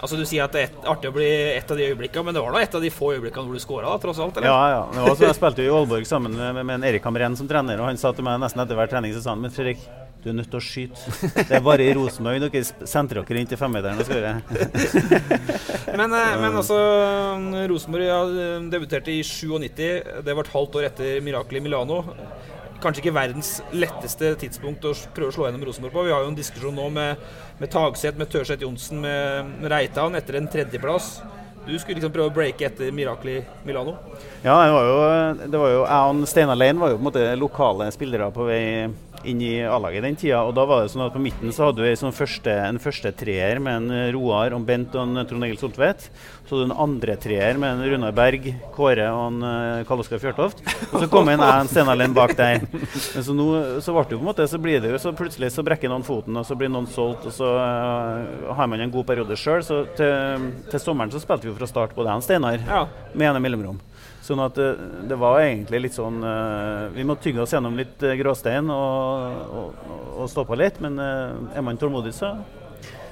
[0.00, 2.36] altså, du sier at det er et, artig å bli et av de øyeblikkene, men
[2.36, 4.40] det var da et av de få øyeblikkene hvor du skåra, tross alt?
[4.40, 4.50] eller?
[4.50, 4.80] Ja, ja.
[4.94, 7.50] Det var sånn, jeg spilte jo i Aalborg sammen med, med en Erik Hamren som
[7.50, 9.84] trener, og han sa til meg nesten etter hver trening så sa han, men Fredrik,
[10.24, 11.32] Du er nødt til å skyte.
[11.36, 14.38] Det er bare i Rosenborg dere sentrer dere inn til femmeteren og skårer.
[16.00, 16.78] Men, eh, men altså,
[17.70, 18.16] Rosenborg ja,
[18.72, 20.24] debuterte i 97.
[20.24, 22.00] Det var et halvt år etter mirakelet i Milano.
[22.82, 26.08] Kanskje ikke verdens letteste tidspunkt å prøve å slå gjennom Rosenborg på.
[26.08, 27.22] Vi har jo en diskusjon nå med,
[27.60, 31.18] med Tagseth, med Tørseth Johnsen, med, med Reitan etter en tredjeplass.
[31.64, 33.94] Du skulle liksom prøve å breake etter mirakelet i Milano.
[34.42, 34.98] Ja, det var jo,
[35.52, 38.48] det var jo jeg og Steinar Lein var jo på en måte lokale spillere på
[38.50, 38.64] vei
[39.28, 40.42] inn i A-laget den tida.
[40.44, 43.12] Og da var det sånn at på midten så hadde vi sånn første, en første
[43.16, 46.08] treer med en eh, Roar, og Bent og en Trond Egil Soltvedt.
[46.44, 50.02] Så hadde du en andre treer med en Runar Berg, Kåre og en uh, Karl
[50.02, 50.60] Oskar Fjørtoft.
[50.90, 52.66] Og så kom en jeg Steinar Lein bak der.
[52.68, 53.46] Men så nå
[53.84, 55.88] så ble det jo på en måte, så blir det jo så plutselig så brekker
[55.88, 59.40] noen foten, og så blir noen solgt, og så uh, har man en god periode
[59.40, 59.64] sjøl.
[59.64, 62.68] Så til, til sommeren så spilte vi jo fra start både jeg og Steinar
[63.14, 63.80] med ene mellomrom.
[64.24, 64.70] Sånn at det,
[65.10, 69.40] det var egentlig litt sånn eh, Vi måtte tygge oss gjennom litt eh, gråstein og,
[69.60, 69.88] og,
[70.22, 72.30] og stoppe litt, men eh, er man tålmodig, så,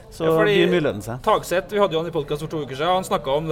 [0.09, 1.21] så Ja, fordi muligheten seg.
[1.27, 2.95] Tagseth, vi hadde jo han i podkast for to uker siden.
[2.95, 3.51] Han snakka om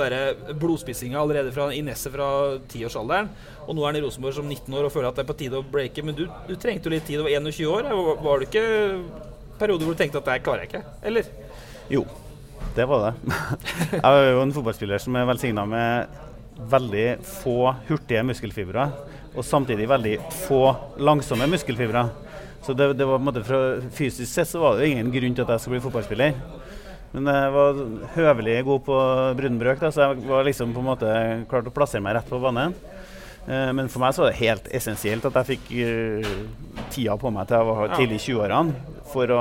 [0.63, 2.31] blodspissinga allerede fra, i Nesset fra
[2.73, 3.29] tiårsalderen.
[3.67, 5.39] Og nå er han i Rosenborg som 19 år og føler at det er på
[5.43, 6.07] tide å breake.
[6.07, 7.93] Men du, du trengte jo litt tid, du var 21 år.
[7.93, 8.65] Var, var det ikke
[9.61, 10.97] perioder hvor du tenkte at det klarer jeg ikke?
[11.13, 11.29] Eller?
[11.93, 12.07] Jo,
[12.77, 13.39] det var det.
[14.01, 16.21] jeg er jo en fotballspiller som er velsigna med
[16.71, 18.89] veldig få hurtige muskelfibre,
[19.35, 20.63] og samtidig veldig få
[20.99, 22.05] langsomme muskelfibre.
[22.65, 23.61] Så det, det var på en måte fra
[23.97, 26.35] Fysisk sett så var det ingen grunn til at jeg skulle bli fotballspiller.
[27.15, 27.79] Men jeg var
[28.15, 28.97] høvelig god på
[29.41, 31.15] brunbrøk, da, så jeg var liksom på en måte
[31.51, 32.75] klart å plassere meg rett på banen.
[33.49, 36.35] Eh, Men for meg så var det helt essensielt at jeg fikk eh,
[36.93, 39.41] tida på meg til jeg var tidlig i 20-årene for å,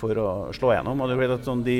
[0.00, 1.00] for å slå gjennom.
[1.00, 1.78] Og det vet at sånn de,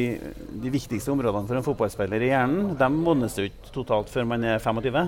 [0.62, 4.60] de viktigste områdene for en fotballspiller i hjernen de modnes ikke totalt før man er
[4.62, 5.00] 25.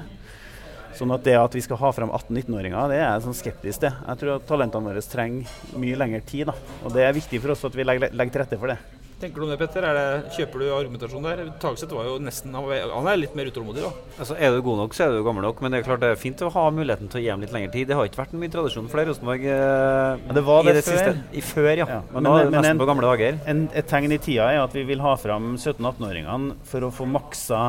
[0.96, 3.94] Sånn at det at vi skal ha frem 18-19-åringer, det er jeg sånn skeptisk til.
[3.96, 6.50] Jeg tror at talentene våre trenger mye lengre tid.
[6.50, 6.56] da.
[6.84, 9.01] Og det er viktig for oss at vi legger til rette for det.
[9.22, 9.84] Tenker du om det, Petter?
[9.86, 11.50] Er det, kjøper du argumentasjonen der?
[11.62, 13.90] Tagseth var jo nesten Han er litt mer utålmodig, da.
[14.18, 15.60] Altså, er du god nok, så er du gammel nok.
[15.62, 17.54] Men det er klart det er fint å ha muligheten til å gi dem litt
[17.54, 17.86] lengre tid.
[17.86, 20.74] Det har ikke vært mye tradisjon for det i Rosenborg eh, det var i det
[20.80, 20.98] det før.
[20.98, 21.38] siste.
[21.38, 21.86] I før, ja.
[21.92, 23.38] Ja, Men, nå er det nesten en- på gamle dager.
[23.54, 27.06] En, et tegn i tida er at vi vil ha fram 17-18-åringene for å få
[27.06, 27.62] maksa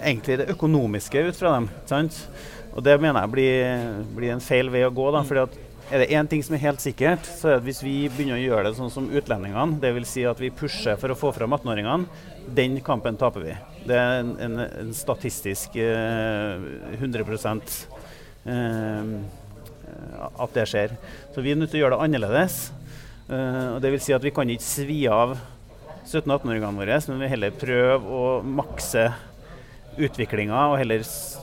[0.00, 1.68] egentlig det økonomiske ut fra dem.
[1.84, 2.16] Sant?
[2.72, 3.84] Og det mener jeg blir,
[4.16, 5.10] blir en feil vei å gå.
[5.12, 5.60] Da, fordi at
[5.90, 8.38] er det én ting som er helt sikkert, så er det at hvis vi begynner
[8.38, 10.08] å gjøre det sånn som utlendingene, dvs.
[10.08, 12.06] Si at vi pusher for å få fram 18-åringene,
[12.56, 13.56] den kampen taper vi.
[13.88, 16.62] Det er en, en, en statistisk eh,
[16.98, 17.24] 100
[18.46, 19.10] eh,
[20.32, 20.94] at det skjer.
[21.34, 22.60] Så vi er nødt til å gjøre det annerledes.
[23.28, 25.36] Eh, og vil si at vi kan ikke svi av
[26.06, 29.06] 17-18-åringene våre, men vi heller prøve å makse
[30.00, 31.02] utviklinga og heller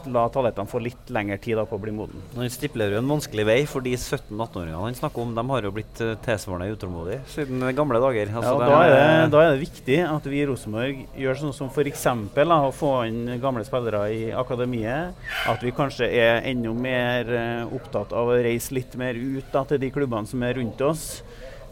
[0.09, 2.21] la talentene få litt lengre tid da, på å bli moden.
[2.37, 5.71] Han stipler jo en vanskelig vei, for de 17-18-åringene han snakker om, de har jo
[5.75, 8.31] blitt eh, tilsvarende utålmodige siden gamle dager.
[8.31, 11.01] Ja, Altså, og da, er er- det, da er det viktig at vi i Rosenborg
[11.19, 12.05] gjør sånn som f.eks.
[12.09, 15.13] å få inn gamle spillere i akademiet.
[15.51, 19.65] At vi kanskje er enda mer eh, opptatt av å reise litt mer ut da,
[19.69, 21.21] til de klubbene som er rundt oss.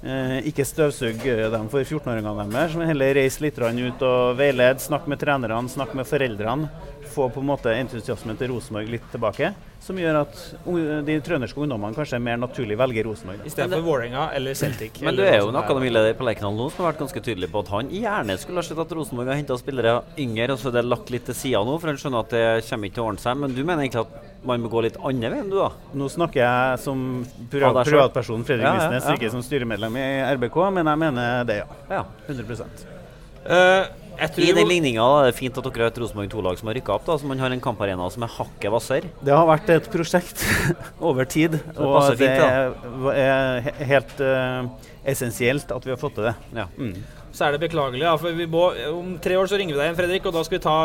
[0.06, 4.84] Eh, ikke støvsuge dem for 14-åringene deres, men heller reise litt ut og veilede.
[4.84, 6.70] Snakke med trenerne, snakke med foreldrene.
[7.12, 9.54] Få på en måte entusiasmen til Rosenborg litt tilbake.
[9.84, 10.38] Som gjør at
[11.06, 13.44] de trønderske ungdommene kanskje mer naturlig velger Rosenborg.
[13.48, 15.02] Istedenfor Vålerenga eller Celtic.
[15.06, 17.52] Men du er jo som en akademileder på Lerkendal nå som har vært ganske tydelig
[17.54, 20.72] på at han gjerne skulle ha sett at Rosenborg har henta spillere yngre, og så
[20.72, 23.06] er det lagt litt til sida nå, for han skjønner at det kommer ikke til
[23.06, 23.40] å ordne seg.
[23.44, 25.70] Men du mener egentlig at man må gå litt andre veien, du da?
[25.98, 27.06] Nå snakker jeg som
[27.52, 29.18] privat, privatperson Fredrik Ja, ja, Misnes, ja.
[29.18, 30.06] ikke som styremedlem i
[30.38, 31.82] RBK, men jeg mener det, ja.
[32.00, 32.06] Ja.
[32.28, 32.96] 100
[33.48, 36.60] Eh, jeg tror I den ligninga er det fint at dere har et Rosenborg 2-lag
[36.60, 39.12] som har rykka opp, da, så man har en kamparena som er hakket hvassere.
[39.22, 40.44] Det har vært et prosjekt
[41.12, 42.74] over tid, det og det fint, er,
[43.14, 46.36] er helt uh, essensielt at vi har fått til det.
[46.78, 46.96] Mm.
[47.38, 48.02] Så er det beklagelig.
[48.02, 48.64] Ja, for må,
[48.98, 50.78] om tre år så ringer vi deg igjen, Fredrik, og da skal vi ta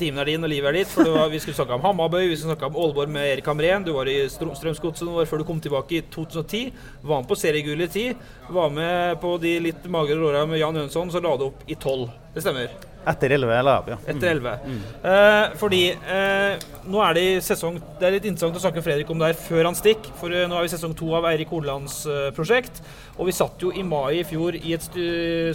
[0.00, 0.90] timen er din og livet er ditt.
[0.90, 3.86] For var, vi skulle snakke om Hamabøy, vi skulle snakke om Aalborg med Erik Hamrén.
[3.86, 6.64] Du var i Strømsgodset noen år før du kom tilbake i 2010.
[7.06, 8.32] Var med på seriegullet i 10.
[8.58, 11.78] Var med på de litt magre åra med Jan Jønsson, så la du opp i
[11.78, 12.08] 12.
[12.34, 12.91] Det stemmer?
[13.02, 13.96] Etter 11 eller ja.
[14.06, 14.52] Etter 11.
[14.64, 14.82] Mm.
[15.10, 18.86] Eh, fordi eh, nå er det i sesong Det er litt interessant å snakke med
[18.86, 20.14] Fredrik om det her før han stikker.
[20.20, 22.78] For eh, nå er vi i sesong to av Eirik Hodelands eh, prosjekt.
[23.18, 24.86] Og vi satt jo i mai i fjor i et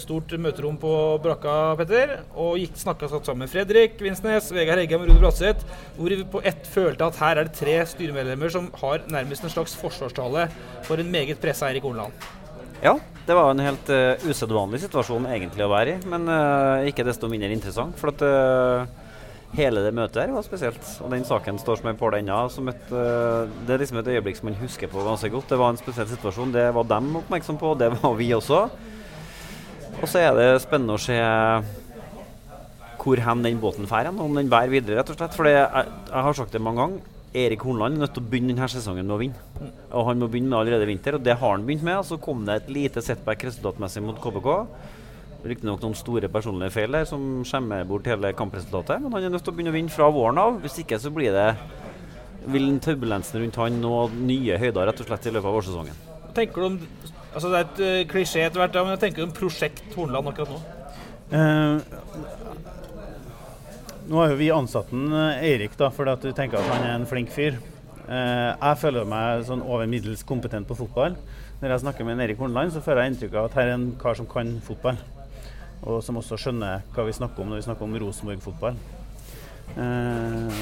[0.04, 0.93] stort møterom på
[1.24, 2.18] Brakka, Petter.
[2.36, 5.66] Og gikk snakka satt sammen med Fredrik Vinsnes, Vegard Heggem og Rune Bratseth.
[5.98, 9.56] Hvor vi på ett følte at her er det tre styremedlemmer som har nærmest en
[9.56, 10.50] slags forsvarstale
[10.88, 12.28] for en meget pressa Eirik Hodeland.
[12.84, 17.06] Ja, det var en helt uh, usedvanlig situasjon egentlig å være i, men uh, ikke
[17.08, 17.98] desto mindre interessant.
[18.00, 19.08] For at uh,
[19.56, 20.84] hele det møtet her var spesielt.
[21.04, 22.40] Og den saken står som en påle ennå.
[22.92, 25.50] eh, Det er liksom et øyeblikk som man husker på ganske godt.
[25.50, 26.52] Det var en spesiell situasjon.
[26.52, 28.70] Det var dem oppmerksom på, det var vi også.
[30.02, 31.18] Og så er det spennende å se
[32.98, 35.36] hvor hen den båten drar, om den bærer videre, rett og slett.
[35.38, 37.16] For jeg, jeg har sagt det mange ganger.
[37.38, 39.72] Erik Hornland er nødt til å begynne denne sesongen med å vinne.
[39.92, 42.00] Og han må begynne med allerede i vinter, og det har han begynt med.
[42.02, 44.50] Og så kom det et lite setback resultatmessig mot KBK.
[45.48, 49.04] Riktignok noen store personlige feil der som skjemmer bort hele kampresultatet.
[49.04, 50.58] Men han er nødt til å begynne å vinne fra våren av.
[50.64, 51.52] Hvis ikke så blir det
[52.48, 56.02] vil turbulensen rundt han nå nye høyder rett og slett i løpet av vårsesongen.
[56.38, 56.82] Tenker du om
[57.38, 60.56] Altså Det er et eh, klisjé etter hvert, men jeg tenker om prosjekt Hornland akkurat
[60.56, 60.62] nå.
[61.38, 62.47] Eh,
[64.08, 66.95] nå har jo vi ansatt en, eh, Eirik fordi at du tenker at han er
[66.95, 67.58] en flink fyr.
[68.08, 71.16] Eh, jeg føler meg sånn over middels kompetent på fotball.
[71.62, 73.95] Når jeg snakker med Erik Horneland, så får jeg inntrykk av at her er en
[73.99, 74.97] kar som kan fotball.
[75.84, 78.78] Og som også skjønner hva vi snakker om når vi snakker om Rosenborg-fotball.
[79.76, 80.62] Eh,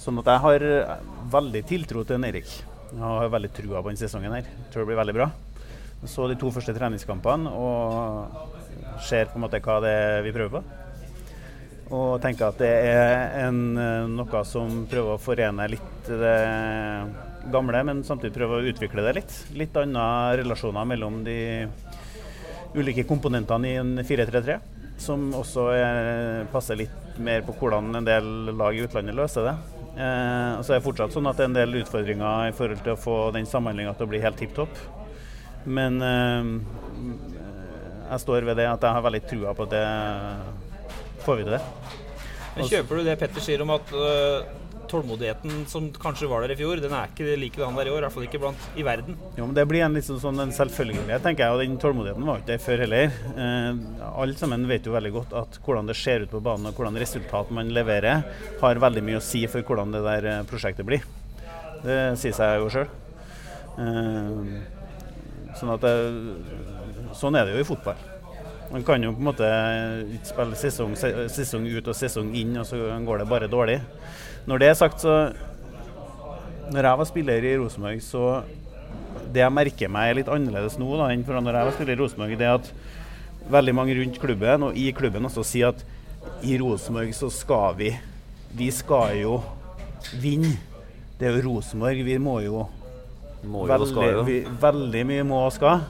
[0.00, 0.98] sånn at jeg har
[1.28, 2.48] veldig tiltro til en Erik.
[2.92, 4.32] Jeg har veldig trua på denne sesongen.
[4.32, 4.42] her.
[4.46, 5.30] Jeg Tror det blir veldig bra.
[6.00, 10.32] Jeg så de to første treningskampene og ser på en måte hva det er vi
[10.32, 10.85] prøver på.
[11.94, 16.38] Og tenker at det er en, eh, noe som prøver å forene litt det
[17.52, 19.36] gamle, men samtidig prøver å utvikle det litt.
[19.54, 21.68] Litt andre relasjoner mellom de
[22.74, 24.58] ulike komponentene i en 4-3-3.
[24.98, 29.56] Som også er, passer litt mer på hvordan en del lag i utlandet løser det.
[29.96, 32.82] Eh, og så er det fortsatt sånn at det er en del utfordringer i forhold
[32.82, 34.74] til å få den samhandlinga til å bli helt tipp topp.
[35.64, 36.50] Men eh,
[38.10, 39.86] jeg står ved det at jeg har veldig trua på at det
[41.26, 41.60] det.
[42.56, 44.46] Men Kjøper du det Petter sier om at uh,
[44.88, 48.00] tålmodigheten som kanskje var der i fjor, den er ikke likedan der i år?
[48.00, 49.18] I hvert fall ikke blant i verden.
[49.36, 51.52] Jo, men Det blir en liksom sånn en selvfølgelighet, tenker jeg.
[51.52, 53.12] Og den tålmodigheten var ikke der før heller.
[53.36, 56.78] Uh, alle sammen vet jo veldig godt at hvordan det ser ut på banen og
[56.78, 58.24] hvordan resultat man leverer,
[58.62, 61.04] har veldig mye å si for hvordan det der eh, prosjektet blir.
[61.82, 62.88] Det sier seg jo sjøl.
[63.76, 64.56] Eh,
[65.56, 65.74] sånn
[67.16, 68.00] sånn er det jo i fotball.
[68.72, 69.48] Man kan jo på en måte
[70.16, 70.94] ikke spille sesong,
[71.30, 73.80] sesong ut og sesong inn, og så går det bare dårlig.
[74.46, 75.32] Når det er sagt, så
[76.66, 78.42] Når jeg var spiller i Rosenborg, så
[79.32, 81.94] Det jeg merker meg er litt annerledes nå da, enn fra når jeg var spiller
[81.94, 82.72] i Rosenborg, det er at
[83.50, 85.84] veldig mange rundt klubben og i klubben også sier at
[86.42, 87.92] i Rosenborg så skal vi
[88.56, 89.36] Vi skal jo
[90.22, 90.56] vinne.
[91.18, 92.02] Det er jo Rosenborg.
[92.04, 92.66] Vi må jo
[93.44, 95.84] Må jo veldig, vi, Veldig mye må og skal.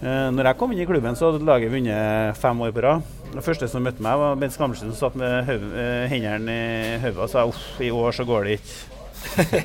[0.00, 3.08] Eh, når jeg kom inn i klubben, så hadde laget vunnet fem år på rad.
[3.34, 7.20] Det første som møtte meg, var Bent Skammelsen, som satt med eh, hendene i hodet
[7.20, 8.78] og sa uff, i år så går det ikke.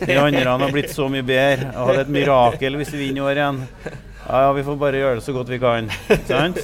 [0.10, 1.70] De andre har blitt så mye bedre.
[1.70, 3.62] Jeg hadde et mirakel hvis vi vinner i år igjen.
[4.26, 5.88] Ja, ja, vi får bare gjøre det så godt vi kan.
[6.28, 6.60] Sant?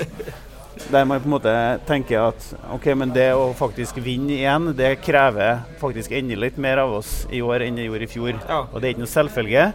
[0.91, 1.53] Der man på en måte
[1.87, 2.45] tenker at
[2.75, 7.21] ok, men det å faktisk vinne igjen, det krever faktisk enda litt mer av oss
[7.31, 8.35] i år enn det gjorde i fjor.
[8.73, 9.65] Og det er ikke noe selvfølge,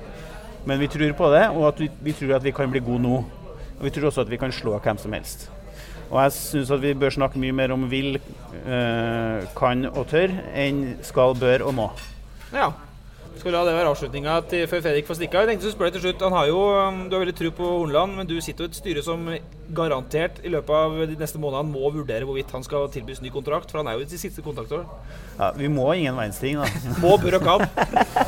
[0.68, 3.06] men vi tror på det, og at vi, vi tror at vi kan bli gode
[3.06, 3.22] nå.
[3.78, 5.50] Og vi tror også at vi kan slå hvem som helst.
[6.10, 8.20] Og jeg syns at vi bør snakke mye mer om vil,
[8.62, 11.88] eh, kan og tør, enn skal, bør og må.
[12.54, 12.70] Ja.
[13.36, 15.44] Skal la det være avslutninga før Fredrik får stikke av?
[15.44, 17.68] Jeg tenkte å spørre til slutt, han har jo, um, Du har veldig tro på
[17.68, 19.28] Hornland, men du sitter jo i et styre som
[19.76, 23.70] garantert i løpet av de neste månedene må vurdere hvorvidt han skal tilbys ny kontrakt,
[23.70, 24.84] for han er jo i sitt siste kontraktår.
[25.36, 26.68] Ja, vi må ingen verdens ting, da.
[27.02, 27.64] Må, bør og kan.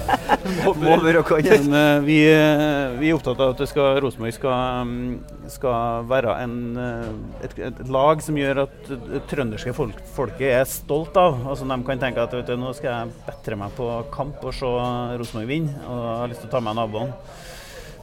[0.64, 1.46] Må, bør og kan.
[1.46, 6.59] Men eh, vi, eh, vi er opptatt av at Rosenborg skal, mm, skal være en,
[6.82, 8.92] eh, et, et lag som gjør at
[9.30, 11.40] trønderske folk, folket er stolt av.
[11.46, 14.56] Altså De kan tenke at vet du, nå skal jeg betre meg på kamp og
[14.56, 14.74] se
[15.20, 17.14] Rosenborg vinne, og jeg har lyst til å ta med naboene.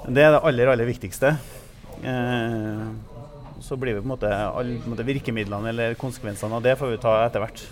[0.05, 1.33] Det er det aller, aller viktigste.
[2.05, 2.85] Eh,
[3.65, 6.75] så blir vi på en måte alle på en måte virkemidlene eller konsekvensene av det
[6.77, 7.63] får vi ta etter hvert.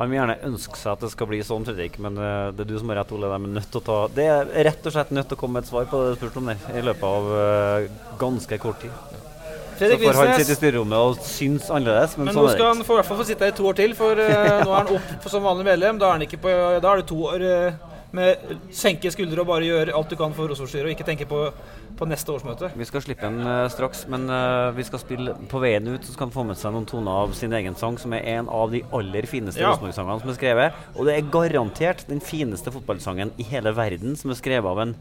[0.00, 2.70] Han vil gjerne ønske seg at det skal bli sånn, Fredrik, men eh, det er
[2.70, 3.28] du som har rett, Ole.
[3.28, 5.58] De er nødt til å ta Det er rett og slett nødt til å komme
[5.58, 8.80] med et svar på det du spurte om der i løpet av uh, ganske kort
[8.80, 9.18] tid.
[9.80, 12.58] Fredrik så får han sitte i styrerommet og synes annerledes, men, Men sånn nå er
[12.58, 14.56] skal han få, i hvert fall få sitte her i to år til, for eh,
[14.64, 16.00] nå er han opp for som vanlig medlem.
[16.00, 17.78] Da er, han ikke på, da er det to år eh,
[18.16, 21.42] med senke skuldre og bare gjøre alt du kan for Rosenborg-styret, og ikke tenke på,
[21.98, 22.72] på neste årsmøte.
[22.78, 26.02] Vi skal slippe en eh, straks, men eh, vi skal spille på veien ut.
[26.06, 28.50] Så skal han få med seg noen toner av sin egen sang, som er en
[28.50, 29.70] av de aller fineste Ja.
[29.74, 30.82] Rosenborg-sangene som er skrevet.
[30.96, 34.96] Og det er garantert den fineste fotballsangen i hele verden som er skrevet av en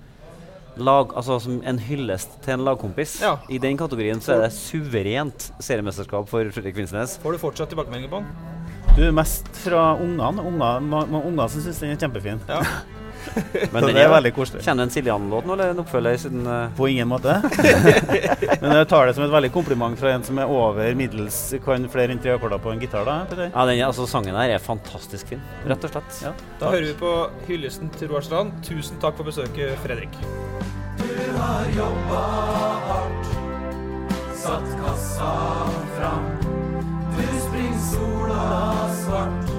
[0.80, 3.18] lag, altså som en hyllest til en lagkompis.
[3.50, 7.18] I den kategorien så er det suverent seriemesterskap for Fredrik Vinsnes.
[7.24, 8.60] Får du fortsatt tilbakemeldinger på den?
[8.96, 10.44] Du mest fra ungene.
[10.44, 12.42] Unger, unger som syns den er kjempefin.
[12.50, 12.62] Ja.
[13.74, 14.64] Men Så det er veldig koselig.
[14.66, 16.70] Kjenner du en Siljan-låt nå, eller en oppfølger siden uh...
[16.78, 17.36] På ingen måte.
[18.62, 21.88] Men jeg tar det som et veldig kompliment fra en som er over middels kan
[21.92, 23.06] flere enn tre akkorder på en gitar.
[23.08, 23.52] da, Petter.
[23.54, 26.22] Ja, den, altså, sangen her er fantastisk fin, rett og slett.
[26.26, 27.14] Ja, Da hører vi på
[27.50, 28.56] hyllesten til Roar Strand.
[28.66, 30.20] Tusen takk for besøket, Fredrik.
[31.00, 32.24] Du har jobba
[32.90, 33.34] hardt,
[34.36, 35.34] satt kassa
[35.98, 36.30] fram.
[37.16, 38.44] Du springer sola
[39.02, 39.52] svart,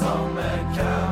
[0.00, 1.07] samme hvem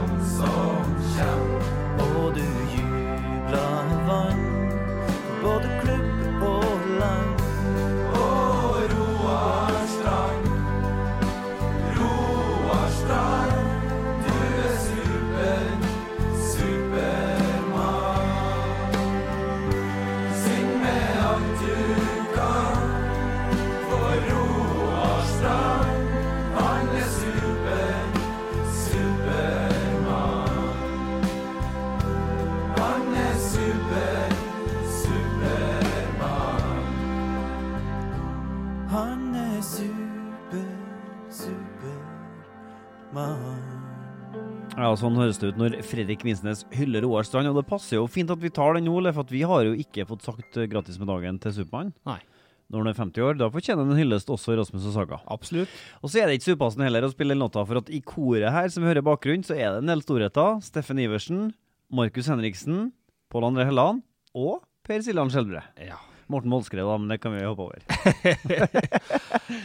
[45.00, 47.50] sånn høres det ut når Fredrik Vinsnes hyller Roar Strand.
[47.50, 50.06] Og det passer jo fint at vi tar den nå, for vi har jo ikke
[50.08, 51.92] fått sagt gratis med dagen til Supermann.
[52.66, 53.36] Når han er 50 år.
[53.38, 55.20] Da fortjener han en hyllest også i Rasmus og Saga.
[55.30, 55.70] Absolutt.
[56.02, 58.00] Og så er det ikke så upassende heller å spille den låta, for at i
[58.02, 60.58] koret her, som vi hører bakgrunnen, så er det en del storheter.
[60.66, 61.52] Steffen Iversen,
[61.94, 62.90] Markus Henriksen,
[63.30, 64.02] Pål André Helland
[64.34, 65.62] og Per Siljan Skjelbre.
[65.78, 66.00] Ja.
[66.32, 67.82] Morten Molskred, da, men det kan vi hoppe over.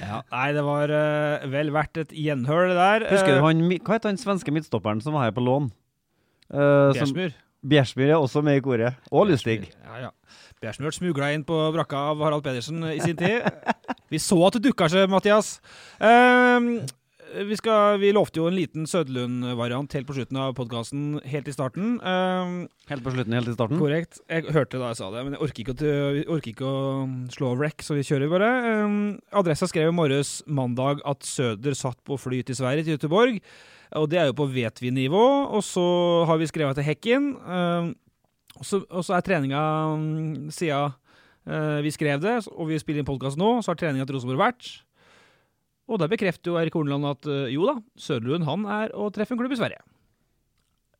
[0.01, 3.05] Ja, nei, det var uh, vel verdt et gjenhør, det der.
[3.09, 5.71] Husker Eh, du han, hva heter han svenske midtstopperen som var her på lån?
[6.53, 7.33] Uh, Bjersmyr.
[7.71, 8.99] Bjersmyr er også med i koret.
[9.13, 9.71] Og Lustig.
[9.85, 10.11] Ja, ja.
[10.61, 13.45] Bjersmyr smugla inn på brakka av Harald Pedersen i sin tid.
[14.13, 15.55] Vi så at du dukka seg, Mathias.
[16.03, 16.83] Ehm,
[17.47, 21.53] vi, skal, vi lovte jo en liten Søderlund-variant helt på slutten av podkasten, helt i
[21.55, 21.97] starten.
[22.03, 22.55] Um,
[22.89, 23.79] Helt på slutten, helt i starten?
[23.79, 24.19] Korrekt.
[24.27, 25.91] Jeg hørte da jeg sa det, men jeg orker ikke å,
[26.35, 28.49] orker ikke å slå av rec, så vi kjører bare.
[28.83, 28.97] Um,
[29.41, 33.39] Adressa skrev i morges mandag at Søder satt på fly til Sverige, til Göteborg.
[33.99, 35.25] Og det er jo på vet vi-nivå.
[35.51, 35.83] Og så
[36.29, 37.33] har vi skrevet til Hekken.
[37.43, 37.91] Um,
[38.57, 39.65] og, så, og så er treninga
[39.95, 40.93] um, siden
[41.47, 44.43] uh, vi skrev det, og vi spiller inn podkast nå, så har treninga til Rosenborg
[44.45, 44.71] vært.
[45.89, 49.35] Og da bekrefter jo Erik Horneland at uh, jo da, Søderlund han er å treffe
[49.35, 49.81] en klubb i Sverige.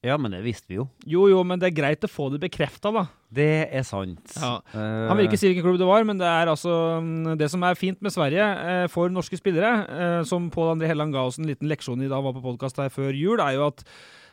[0.02, 0.88] Ja, men det visste vi jo.
[1.06, 3.04] Jo jo, men det er greit å få det bekrefta, da.
[3.30, 4.34] Det er sant.
[4.34, 4.56] Ja.
[4.74, 6.74] Eh, Han vil ikke si hvilken klubb det var, men det er altså
[7.06, 10.90] mm, Det som er fint med Sverige eh, for norske spillere, eh, som Pål André
[10.90, 13.38] Helland ga oss en liten leksjon i da han var på podkast her før jul,
[13.46, 13.86] er jo at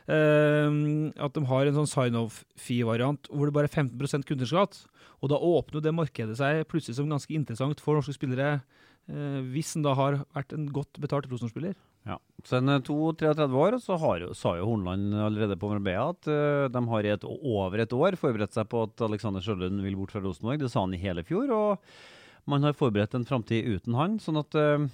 [0.09, 4.79] Uh, at de har en sånn sign-off-fee-variant hvor det bare er 15 kundeskatt.
[5.21, 8.78] Og da åpner jo det markedet seg plutselig som ganske interessant for norske spillere, eh,
[9.09, 11.73] hvis han da har vært en godt betalt Rosenborg-spiller.
[12.07, 12.17] Ja.
[12.47, 16.83] Så en 32-33 år, så har sa jo Hornland allerede på Marbella at uh, de
[16.93, 20.23] har i et, over et år forberedt seg på at Alexander Sjølund vil bort fra
[20.23, 20.61] Rosenborg.
[20.63, 24.17] Det sa han i hele fjor, og man har forberedt en framtid uten han.
[24.23, 24.87] sånn at eh,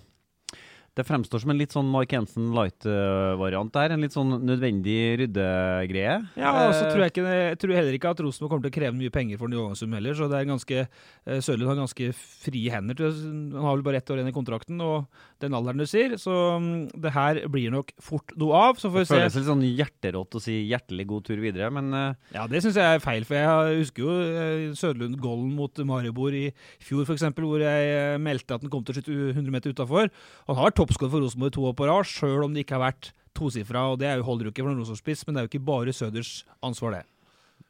[0.96, 3.92] det fremstår som en litt sånn Mike Jensen light-variant der.
[3.92, 6.16] En litt sånn nødvendig ryddegreie.
[6.40, 8.72] Ja, og så Eh, tror jeg, ikke, jeg tror heller ikke at Rosenborg kommer til
[8.72, 11.68] å kreve mye penger for den i overgangssum heller, så det er ganske eh, Sørlund
[11.74, 13.04] har ganske frie hender.
[13.12, 15.10] Han har vel bare ett år igjen i kontrakten, og
[15.46, 18.80] den alderen du sier, så mm, det her blir nok fort noe av.
[18.82, 19.16] Så får vi se.
[19.16, 22.32] Det føles litt sånn hjerterått å si hjertelig god tur videre, men uh...
[22.36, 26.48] Ja, det syns jeg er feil, for jeg husker jo Sødlund Gollen mot Maribor i
[26.84, 30.12] fjor, f.eks., hvor jeg eh, meldte at han kom til å skyte 100 meter utafor.
[30.50, 32.88] Han har vært toppskårer for Rosenborg to år på rad, sjøl om det ikke har
[32.88, 33.90] vært tosifra.
[33.92, 35.68] Og det er jo, holder jo ikke for en Rosenborg-spiss, men det er jo ikke
[35.68, 37.04] bare Søders ansvar, det.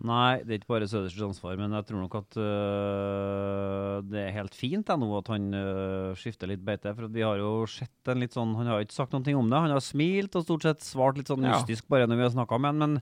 [0.03, 4.33] Nei, det er ikke bare Søders ansvar, men jeg tror nok at øh, det er
[4.35, 6.91] helt fint jeg, nå at han øh, skifter litt beite.
[6.97, 9.61] For vi har jo sett en litt sånn Han har ikke sagt noe om det.
[9.67, 11.55] Han har smilt og stort sett svart litt sånn Ja.
[11.55, 13.01] mystisk bare når vi har snakka med han, men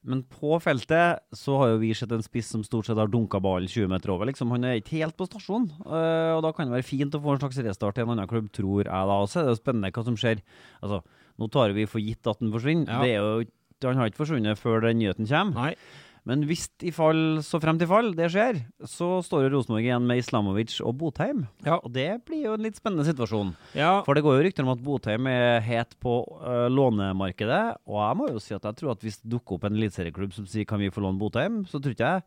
[0.00, 3.36] men på feltet så har jo vi sett en spiss som stort sett har dunka
[3.44, 4.24] ballen 20 meter over.
[4.30, 4.48] liksom.
[4.54, 5.66] Han er ikke helt på stasjon.
[5.84, 8.26] øh, og da kan det være fint å få en slags restart i en annen
[8.30, 9.16] klubb, tror jeg da.
[9.20, 10.40] Og så er det jo spennende hva som skjer.
[10.82, 11.02] Altså,
[11.40, 12.88] Nå tar vi for gitt at den forsvinner.
[12.88, 13.00] Ja.
[13.04, 13.44] Det er jo,
[13.90, 15.52] han har ikke forsvunnet før den nyheten kommer.
[15.68, 15.74] Nei.
[16.28, 20.06] Men hvis i fall, så frem til fall det skjer, så står jo Rosenborg igjen
[20.06, 21.46] med Islamovic og Botheim.
[21.64, 21.78] Ja.
[21.80, 23.54] Og det blir jo en litt spennende situasjon.
[23.78, 24.02] Ja.
[24.06, 27.62] For det går jo rykter om at Botheim er het på uh, lånemarkedet.
[27.88, 30.36] Og jeg må jo si at jeg tror at hvis det dukker opp en eliteserieklubb
[30.36, 32.26] som sier kan vi få låne Botheim, så tror ikke jeg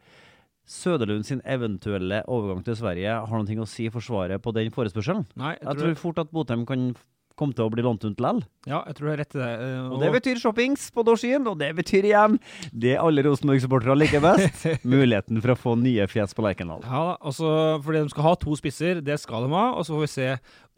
[0.64, 5.26] Søderlund sin eventuelle overgang til Sverige har noe å si for svaret på den forespørselen.
[5.36, 6.94] Nei, jeg jeg, tror- tror fort at Botheim kan
[7.40, 8.42] komme til å bli lånt ut likevel.
[8.70, 9.52] Ja, jeg tror du har rett i det.
[9.84, 12.38] Og, Og det betyr shoppings på Dorskien, og det betyr igjen
[12.72, 14.66] det alle Rosenborg-supportere liker best.
[14.96, 16.84] Muligheten for å få nye fjes på Lerkendal.
[16.86, 19.66] Ja, altså, fordi de skal ha to spisser, det skal de ha.
[19.78, 20.30] Og så får vi se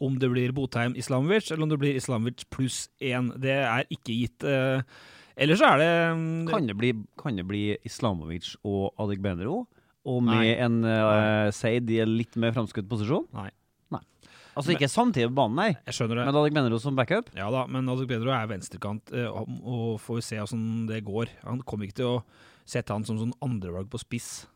[0.02, 3.30] om det blir Botheim Islamovic, eller om det blir Islamovic pluss én.
[3.40, 4.46] Det er ikke gitt.
[4.46, 4.84] Eller
[5.36, 9.66] Ellers så er det mm, Kan det bli, kan det bli Islamovic og Adegbenro?
[10.06, 10.54] Og med Nei.
[10.62, 13.26] en uh, Seid i en litt mer framskutt posisjon?
[13.36, 13.50] Nei.
[14.56, 15.68] Altså ikke samtidig på banen, nei.
[15.84, 16.26] Jeg skjønner det.
[16.30, 17.28] Men Adegbenro som backup?
[17.36, 21.32] Ja da, men Adegbenro er venstrekant, eh, og og får vi se åssen det går.
[21.44, 22.22] Han kommer ikke til å
[22.66, 24.46] sette han som sånn andrevalg på spiss.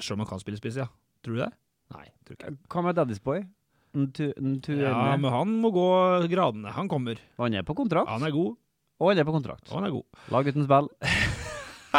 [0.00, 0.88] Selv om han kan spille spiss, ja.
[1.24, 1.52] Tror du det?
[1.94, 2.54] Nei, tror ikke.
[2.72, 3.44] Hva med Daddy's Boy?
[3.98, 5.84] Ntu, ntu, Ja, men han må gå
[6.28, 6.72] gradene.
[6.76, 7.20] Han kommer.
[7.40, 8.10] Han er på kontrakt.
[8.12, 8.56] Han er god.
[8.98, 9.68] Og han er på kontrakt.
[9.70, 10.24] Og han er god.
[10.34, 11.12] Lag uten spille.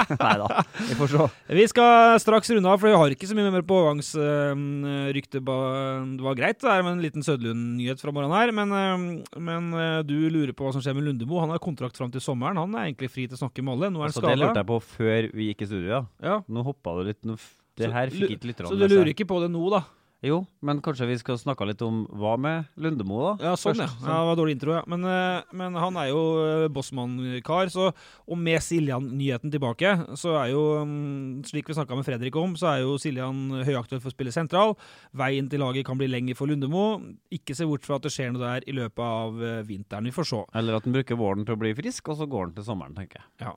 [0.24, 1.28] nei da, vi får se.
[1.60, 5.42] Vi skal straks runde av, for vi har ikke så mye mer på overgangsrykte.
[5.44, 9.70] det var greit det er med en liten Sødlund-nyhet fra morgenen her, men, eh, men
[9.78, 11.40] eh, du lurer på hva som skjer med Lundemo.
[11.44, 12.60] Han har kontrakt fram til sommeren.
[12.62, 13.94] Han er egentlig fri til å snakke med alle.
[13.94, 14.42] Nå er han Altså, det skada.
[14.42, 16.40] lurte jeg på før vi gikk i studio, ja.
[16.50, 17.22] Nå hoppa du litt.
[17.28, 17.38] Nå
[17.80, 19.84] det her fikk ikke lytterne Så du lurer ikke på det nå, da?
[20.20, 23.50] Jo, men kanskje vi skal snakke litt om hva med Lundemo, da?
[23.50, 23.86] Ja, sånn, ja.
[23.88, 24.18] først, ja.
[24.18, 24.82] Det var dårlig intro, ja.
[24.92, 27.86] Men, eh, men han er jo eh, bossmann-kar, så
[28.28, 32.74] Og med Siljan-nyheten tilbake, så er jo mm, Slik vi snakka med Fredrik om, så
[32.74, 34.76] er jo Siljan høyaktuell for å spille sentral.
[35.16, 37.00] Veien til laget kan bli lengre for Lundemo.
[37.32, 40.12] Ikke se bort fra at det skjer noe der i løpet av eh, vinteren.
[40.12, 40.44] Vi får se.
[40.60, 43.00] Eller at han bruker våren til å bli frisk, og så går han til sommeren,
[43.00, 43.48] tenker jeg.
[43.48, 43.56] Ja.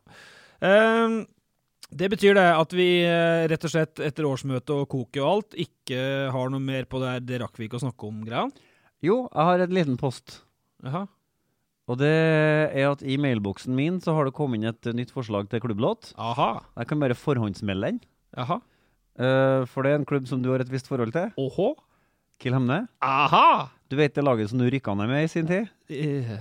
[0.62, 1.24] Ehm,
[1.92, 5.56] det betyr det at vi eh, rett og slett etter årsmøte og koket og alt
[5.66, 6.02] ikke
[6.34, 8.46] har noe mer på det her Det rakk vi ikke å snakke om, greia?
[9.02, 10.40] Jo, jeg har en liten post.
[10.86, 11.06] Jaha.
[11.90, 15.48] Og det er at i mailboksen min så har det kommet inn et nytt forslag
[15.50, 16.12] til klubblåt.
[16.16, 16.62] Aha.
[16.78, 17.98] Jeg kan bare forhåndsmelde den.
[18.38, 18.60] Jaha.
[19.18, 21.34] Eh, for det er en klubb som du har et visst forhold til.
[21.40, 21.72] Åhå.
[22.42, 22.86] Kill Hemne.
[23.04, 23.68] Aha!
[23.90, 25.68] Du vet det laget som du rykka ned med i sin tid?
[25.92, 26.32] Eh,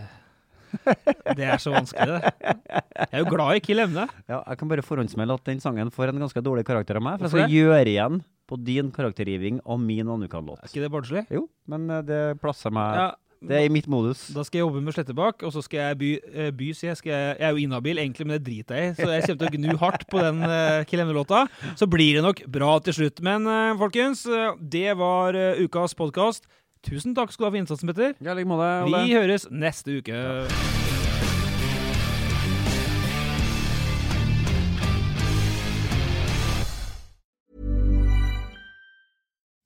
[1.37, 2.53] Det er så vanskelig, det.
[3.01, 4.05] Jeg er jo glad i Kill Emne.
[4.29, 7.21] Ja, jeg kan bare forhåndsmelde at den sangen får en ganske dårlig karakter av meg.
[7.21, 10.61] For jeg skal gjøre igjen på din karaktergiving av min Annukan-låt.
[10.61, 11.25] Er ikke det barnslig?
[11.31, 13.09] Jo, men eh, det plasser meg Ja,
[13.41, 14.25] Det er i mitt modus.
[14.35, 16.99] Da skal jeg jobbe med Slettebakk, og så skal jeg by, eh, by sier jeg.
[16.99, 18.95] Skal jeg, er jo inhabil, egentlig, men det driter jeg i.
[18.99, 21.45] Så jeg kommer til å gnu hardt på den uh, Kill Emne-låta.
[21.79, 23.23] Så blir det nok bra til slutt.
[23.25, 26.45] Men uh, folkens, eh, det var uh, ukas podkast.
[26.81, 28.15] Tusen takk skal du ha for innsatsen, Petter.
[28.25, 29.05] Ja, like måte, Ole.
[29.05, 30.17] Vi høres neste uke.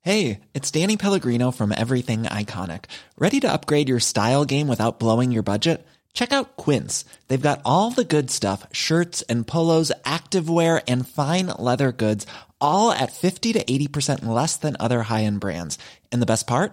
[0.02, 2.84] Hey, it's Danny Pellegrino from Everything Iconic.
[3.18, 5.84] Ready to upgrade your style game without blowing your budget?
[6.12, 7.04] Check out Quince.
[7.28, 12.26] They've got all the good stuff shirts and polos, activewear, and fine leather goods,
[12.60, 15.78] all at 50 to 80% less than other high end brands.
[16.12, 16.72] And the best part?